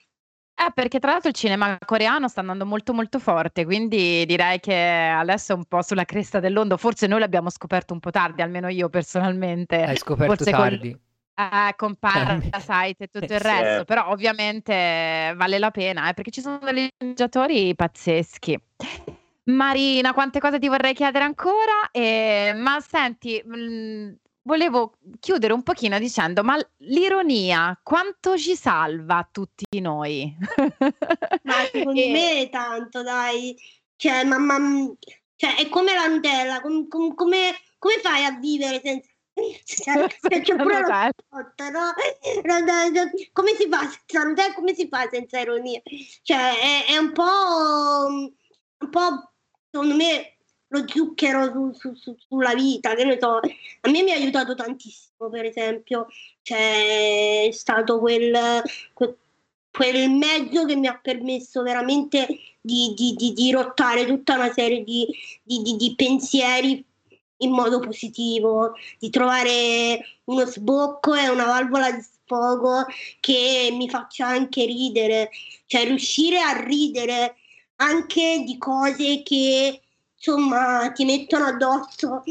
[0.56, 4.76] Eh, perché tra l'altro il cinema coreano sta andando molto molto forte, quindi direi che
[4.76, 8.68] adesso è un po' sulla cresta dell'onda, forse noi l'abbiamo scoperto un po' tardi, almeno
[8.68, 9.82] io personalmente.
[9.82, 10.92] Hai scoperto forse tardi.
[10.92, 11.02] Con...
[11.36, 13.86] Eh, con Parasite e tutto il resto, sì.
[13.86, 18.60] però ovviamente vale la pena, eh, perché ci sono degli sceneggiatori pazzeschi.
[19.46, 25.64] Marina, quante cose ti vorrei chiedere ancora, eh, ma senti, mh, mhmm, volevo chiudere un
[25.64, 30.36] pochino dicendo, ma l'ironia quanto ci salva a tutti noi?
[31.44, 32.12] Ma secondo e...
[32.12, 33.56] me tanto, dai.
[33.96, 34.58] Cioè, mamma,
[35.36, 39.08] cioè, è come la Nutella, com, com, come, come fai a vivere senza...
[39.34, 40.08] Cioè,
[40.42, 41.94] c'è pure lo spot, no?
[43.32, 44.54] Come si fa senza Nutella?
[44.54, 45.82] Come si fa senza ironia?
[46.22, 48.08] Cioè, è, è un po'...
[48.08, 49.33] un po'
[49.74, 50.36] secondo me
[50.68, 54.54] lo zucchero su, su, su, sulla vita, che ne so, a me mi ha aiutato
[54.54, 56.08] tantissimo, per esempio,
[56.44, 58.62] c'è stato quel,
[58.94, 59.18] quel,
[59.72, 62.28] quel mezzo che mi ha permesso veramente
[62.62, 65.08] di, di, di, di rottare tutta una serie di,
[65.44, 66.86] di pensieri
[67.38, 72.86] in modo positivo, di trovare uno sbocco e una valvola di sfogo
[73.20, 75.30] che mi faccia anche ridere,
[75.66, 77.38] cioè riuscire a ridere
[77.78, 79.82] anche di cose che
[80.16, 82.24] insomma ti mettono addosso.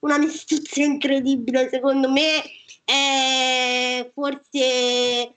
[0.00, 2.42] Una mestizia incredibile secondo me
[2.84, 5.34] è forse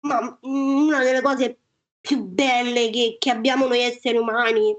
[0.00, 1.58] ma, una delle cose
[2.00, 4.74] più belle che, che, abbiamo noi esseri umani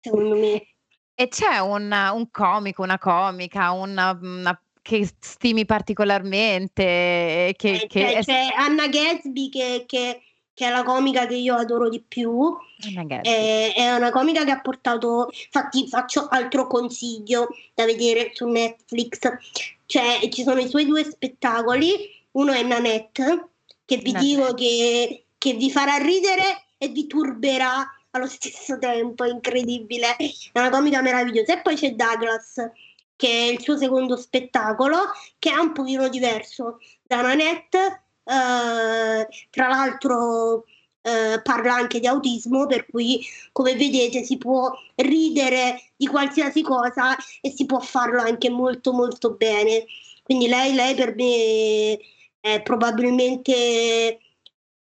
[0.00, 0.66] secondo me.
[1.14, 7.86] E c'è un, un comico una comica una, una che stimi particolarmente che, eh, che
[7.88, 8.22] c'è, è...
[8.22, 10.20] c'è Anna Gatsby che, che
[10.56, 12.56] che è la comica che io adoro di più.
[13.20, 19.18] È, è, una comica che ha portato, infatti faccio altro consiglio da vedere su Netflix,
[19.84, 23.48] cioè ci sono i suoi due spettacoli, uno è Nanette,
[23.84, 24.34] che vi Nanette.
[24.34, 30.58] dico che, che vi farà ridere e vi turberà allo stesso tempo, è incredibile, è
[30.58, 31.52] una comica meravigliosa.
[31.52, 32.54] E poi c'è Douglas,
[33.14, 34.96] che è il suo secondo spettacolo,
[35.38, 40.64] che è un pochino diverso da Nanette Uh, tra l'altro
[41.06, 47.16] eh, parla anche di autismo, per cui come vedete si può ridere di qualsiasi cosa
[47.40, 49.84] e si può farlo anche molto molto bene.
[50.24, 51.98] Quindi lei, lei per me
[52.40, 54.18] è probabilmente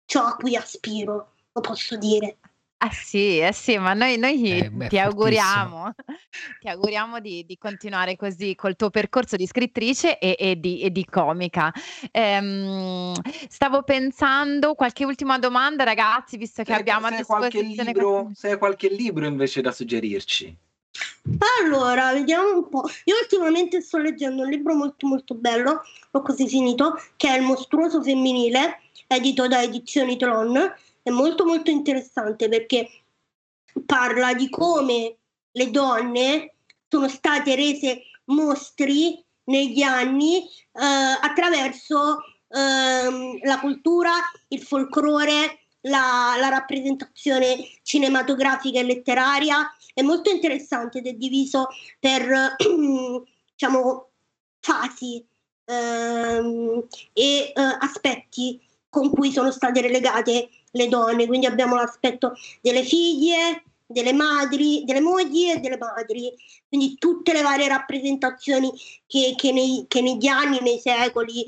[0.06, 2.38] ciò a cui aspiro, lo posso dire.
[2.80, 5.94] Eh sì, eh sì, ma noi, noi eh, ti auguriamo,
[6.60, 10.92] ti auguriamo di, di, continuare così col tuo percorso di scrittrice e, e, di, e
[10.92, 11.72] di, comica.
[12.12, 17.74] Ehm, stavo pensando, qualche ultima domanda ragazzi, visto che se, abbiamo a disposizione...
[17.74, 18.34] Qualche libro, qualche...
[18.36, 20.56] Se hai qualche libro invece da suggerirci.
[21.60, 22.88] Allora, vediamo un po'.
[23.04, 27.42] Io ultimamente sto leggendo un libro molto molto bello, ho così finito, che è Il
[27.42, 30.72] mostruoso femminile, edito da Edizioni Tron
[31.08, 32.88] è molto molto interessante perché
[33.86, 35.16] parla di come
[35.50, 36.54] le donne
[36.88, 44.12] sono state rese mostri negli anni eh, attraverso eh, la cultura,
[44.48, 49.74] il folklore, la, la, rappresentazione cinematografica e letteraria.
[49.94, 52.56] È molto interessante ed è diviso per
[53.52, 54.08] diciamo,
[54.60, 55.24] fasi
[55.64, 62.82] ehm, e eh, aspetti con cui sono state relegate le donne, quindi abbiamo l'aspetto delle
[62.82, 66.32] figlie, delle madri, delle mogli e delle madri,
[66.68, 68.70] quindi tutte le varie rappresentazioni
[69.06, 71.46] che, che, nei, che negli anni, nei secoli,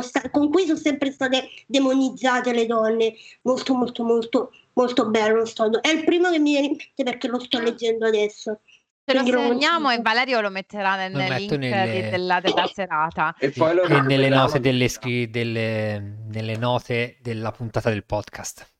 [0.00, 3.14] sta- con cui sono sempre state demonizzate le donne.
[3.42, 5.44] Molto, molto, molto, molto bello.
[5.80, 8.60] È il primo che mi viene in mente perché lo sto leggendo adesso.
[9.04, 12.08] Ce lo segniamo e Valerio lo metterà nel lo link nelle...
[12.08, 13.34] della, della, serata.
[13.36, 14.88] E poi lo e nelle note, delle,
[15.28, 15.98] delle,
[16.28, 18.70] nelle note della puntata del podcast.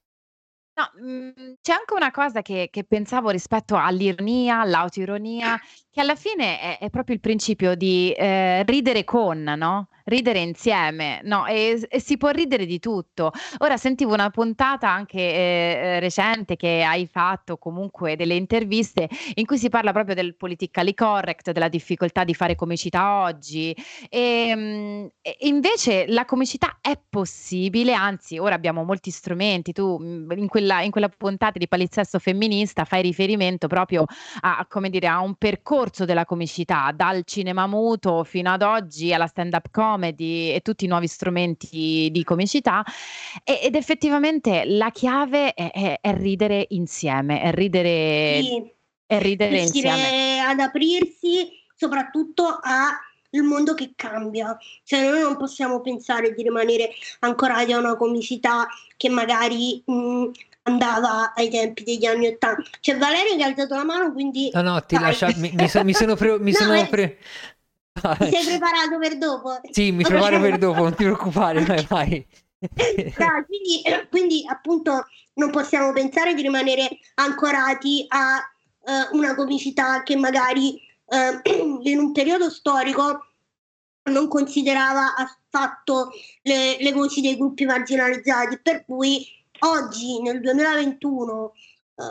[0.75, 5.61] No, mhmm, c'è anche una cosa che che pensavo rispetto all'ironia, all'autoironia,
[5.95, 11.21] che alla fine è è proprio il principio di, ehm, ridere con, no, ridere insieme,
[11.25, 13.31] no, e e si può ridere di tutto.
[13.59, 19.59] Ora sentivo una puntata anche, ehm, recente che hai fatto, comunque delle interviste, in cui
[19.59, 23.77] si parla proprio del politically correct, della difficoltà di fare comicità oggi,
[24.09, 29.73] ehm, e invece la comicità è possibile, anzi ora abbiamo molti strumenti.
[29.73, 34.05] Tu, mhmm, in quella in quella puntata di Palinsesto femminista fai riferimento proprio
[34.41, 39.27] a come dire, a un percorso della comicità, dal cinema muto fino ad oggi alla
[39.27, 42.85] stand up comedy e tutti i nuovi strumenti di comicità
[43.45, 48.73] e ed effettivamente la chiave è è è ridere insieme, è ridere Sì.
[49.07, 50.41] è ridere insieme.
[50.41, 52.99] Ad aprirsi soprattutto a
[53.35, 54.57] il mondo che cambia.
[54.85, 60.31] Cioè noi non possiamo pensare di rimanere ancorati a una comicità che magari, mhmm,
[60.63, 62.63] andava ai tempi degli anni '80.
[62.81, 65.83] C'è Valerio che ha alzato la mano, quindi No, no, ti lascia mi mi so
[65.85, 67.19] mi sono pre mi No, sono eh pre
[67.93, 69.61] Ti sei preparato per dopo?
[69.71, 72.27] Sì, mi preparo per dopo, non ti preoccupare, vai, vai.
[72.61, 78.41] No, quindi quindi appunto non possiamo pensare di rimanere ancorati a,
[78.85, 81.41] uhm, una comicità che magari, uhm,
[81.85, 83.27] in un periodo storico
[84.05, 86.11] non considerava affatto
[86.43, 89.27] le le voci dei gruppi marginalizzati, per cui
[89.65, 91.53] oggi nel 2021
[91.95, 92.05] uh,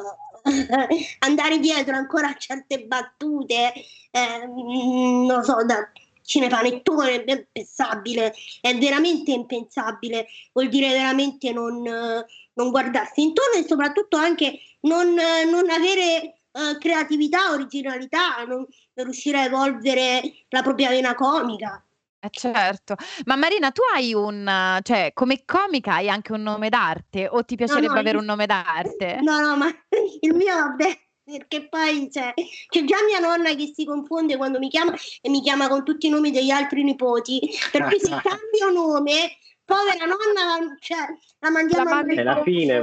[1.19, 3.73] andare dietro ancora a certe battute,
[4.11, 5.91] eh, non so, da
[6.23, 14.17] cinepanettone è impensabile, è veramente impensabile, vuol dire veramente non, non guardarsi intorno e soprattutto
[14.17, 21.83] anche non, non avere uh, creatività, originalità, non riuscire a evolvere la propria vena comica.
[22.23, 22.95] Eh certo.
[23.25, 27.55] Ma Marina, tu hai un cioè come comica hai anche un nome d'arte o ti
[27.67, 29.25] No, piacerebbe no, avere il un nome d'arte?
[29.25, 29.67] no, no, ma
[30.21, 32.33] il mio vabbè, perché poi cioè,
[32.69, 36.07] c'è già mia nonna che si confonde quando mi chiama e mi chiama con tutti
[36.07, 37.39] i nomi degli altri nipoti,
[37.71, 39.37] per cui se cambio nome,
[39.75, 42.81] povera nonna, cioè, la La mandiamo a mandi È la fine.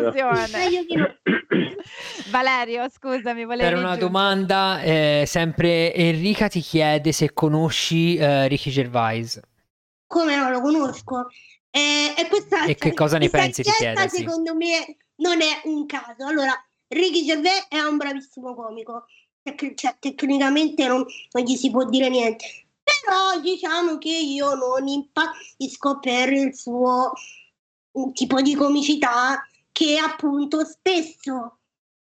[0.87, 0.97] di.
[2.31, 8.49] Valerio, scusami, Per volevi una giu domanda, eh, sempre Enrica ti chiede se conosci eh,
[8.49, 9.41] Ricky Gervais.
[10.07, 11.27] Come no, lo conosco.
[11.71, 15.87] E, e questa, E che cosa ne pensi, richiesta chiede, secondo me non è un
[15.87, 16.27] caso.
[16.27, 16.53] Allora,
[16.89, 19.05] Ricky Gervais è un bravissimo comico,
[19.43, 22.47] Tec- cioè, tecnicamente non, non gli si può dire niente.
[23.05, 27.13] Però diciamo che io non impazzisco per il suo
[27.99, 31.59] mm, tipo di comicità che appunto spesso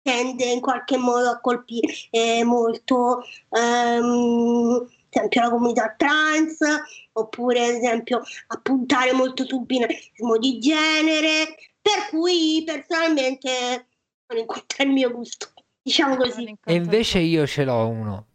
[0.01, 6.57] tende in qualche modo a colpire eh, molto ehm, ad esempio la comunità trans
[7.13, 13.87] oppure ad esempio a puntare molto sul binarismo di genere per cui personalmente
[14.27, 15.51] non incontra il mio gusto
[15.81, 18.27] diciamo così E invece io ce l'ho uno.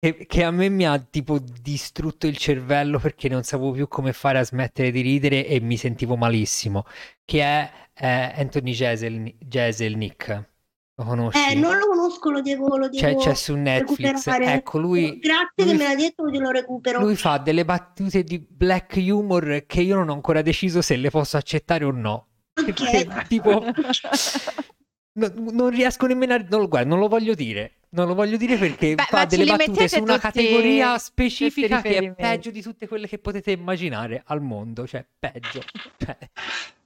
[0.00, 4.12] Che, che a me mi ha tipo distrutto il cervello perché non sapevo più come
[4.14, 6.84] fare a smettere di ridere e mi sentivo malissimo,
[7.24, 10.48] che è eh, Anthony Jeselnik.
[10.94, 11.38] Lo conosci?
[11.50, 14.26] Eh, non lo conosco, lo devo, lo C'è, devo c'è su Netflix.
[14.26, 14.52] recuperare.
[14.54, 17.00] Ecco, lui, Grazie lui che me l'ha detto, lo recupero.
[17.00, 21.08] lui fa delle battute di black humor che io non ho ancora deciso se le
[21.10, 22.26] posso accettare o no.
[22.52, 23.26] Perché, Ok.
[23.28, 23.64] tipo,
[25.14, 26.44] no- non riesco nemmeno a...
[26.48, 27.72] Non lo, guarda, non lo voglio dire.
[27.92, 32.14] Non lo voglio dire perché Beh, fa delle battute su una categoria specifica che è
[32.14, 34.86] peggio di tutte quelle che potete immaginare al mondo.
[34.86, 35.60] Cioè, peggio.
[35.98, 36.16] Cioè,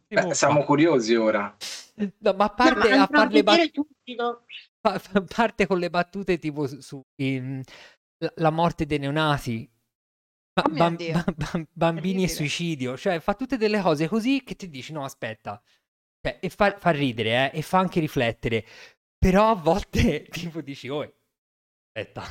[0.08, 1.54] Beh, siamo curiosi ora.
[2.20, 3.94] no, ma a No, parte, ma a fare le battute...
[4.80, 7.62] Pa- pa- parte con le battute tipo su, su, ehm,
[8.18, 9.70] la, la morte dei neonati,
[10.52, 14.54] ba- Oh bam- bam- bam- bambini e suicidio, cioè fa tutte delle cose così che
[14.56, 15.60] ti dici no aspetta,
[16.20, 18.64] Cioè, e fa, fa ridere eh, e fa anche riflettere,
[19.24, 21.10] però a volte tipo dici oh
[21.94, 22.22] aspetta,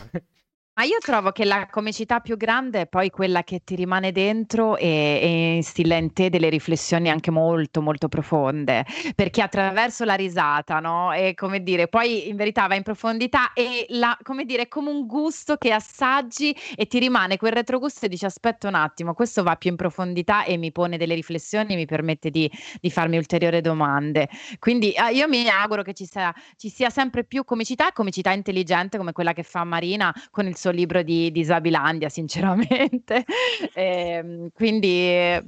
[0.76, 4.76] Ma io trovo che la comicità più grande è poi quella che ti rimane dentro
[4.76, 10.80] e, e instilla in te delle riflessioni anche molto, molto profonde, perché attraverso la risata,
[10.80, 11.14] no?
[11.14, 14.90] E come dire, poi in verità va in profondità e la, come dire, è come
[14.90, 19.44] un gusto che assaggi e ti rimane quel retrogusto e dici aspetta un attimo, questo
[19.44, 22.52] va più in profondità e mi pone delle riflessioni e mi permette di,
[22.82, 24.28] di farmi ulteriori domande.
[24.58, 28.32] Quindi eh, io mi auguro che ci sia, ci sia sempre più comicità e comicità
[28.32, 33.26] intelligente come quella che fa Marina con il suo libro di, di Isabilandia, sinceramente.
[33.76, 35.44] Ehm, quindi eh,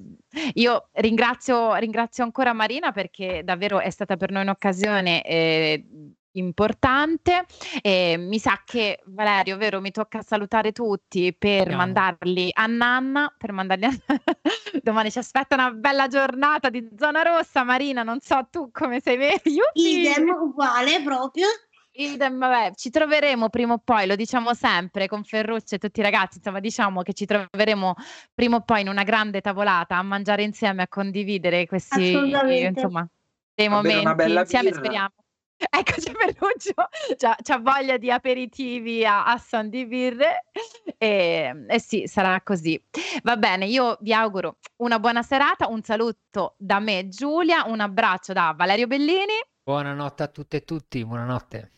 [0.53, 5.86] io ringrazio, ringrazio ancora Marina perché davvero è stata per noi un'occasione eh,
[6.32, 7.45] importante.
[7.82, 11.84] E mi sa che Valerio, vero, mi tocca salutare tutti per Andiamo.
[11.84, 13.91] mandarli a Nanna, per mandarli a...
[14.82, 19.18] Domani ci aspetta una bella giornata di zona rossa, Marina, non so tu come sei
[19.18, 19.70] meglio.
[19.74, 21.47] Idem, uguale proprio.
[21.97, 26.03] Idem, vabbè, ci troveremo prima o poi, lo diciamo sempre con Ferruccio e tutti i
[26.03, 27.93] ragazzi, insomma, diciamo che ci troveremo
[28.33, 32.33] prima o poi in una grande tavolata a mangiare insieme, a condividere questi,
[32.73, 33.07] insomma,
[33.53, 34.77] dei momenti insieme, birra.
[34.77, 35.09] speriamo.
[35.57, 36.73] Ecco, c'è Ferruccio,
[37.15, 40.43] c'ha, c'ha voglia di aperitivi a, a son di birre
[40.97, 42.79] e, e sì, sarà così.
[43.23, 48.33] Va bene, io vi auguro una buona serata, un saluto da me Giulia, un abbraccio
[48.33, 49.33] da Valerio Bellini.
[49.63, 51.74] buonanotte a tutte e tutti, buonanotte.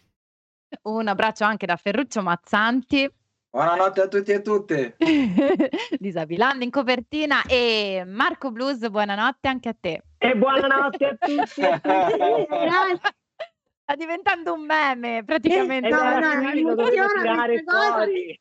[0.84, 3.12] Un abbraccio anche da Ferruccio Mazzanti
[3.50, 4.96] Buonanotte a tutti e a tutte.
[5.98, 10.04] di Sabilando in copertina e Marco Blues, buonanotte anche a te.
[10.20, 11.62] E buonanotte a tutti.
[11.62, 13.16] Grazie.
[13.88, 15.88] Sta diventando un meme praticamente.
[15.88, 18.38] E no, no, fine mi lo tirare fuori.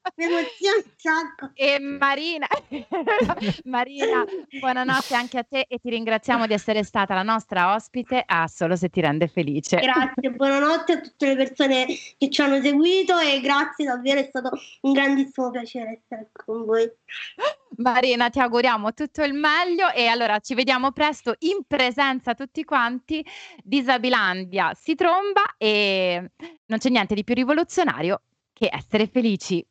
[1.55, 2.49] E Marina,
[3.63, 4.25] Marina,
[4.59, 8.75] buonanotte anche a te e ti ringraziamo di essere stata la nostra ospite a Solo
[8.75, 9.77] se ti rende felice.
[9.77, 11.87] Grazie, buonanotte a tutte le persone
[12.19, 16.91] che ci hanno seguito e grazie davvero, è stato un grandissimo piacere essere con voi.
[17.79, 23.25] Marina, ti auguriamo tutto il meglio e allora ci vediamo presto in presenza tutti quanti.
[23.63, 26.31] Disabilandia si tromba e
[26.67, 29.65] non c'è niente di più rivoluzionario che essere felici.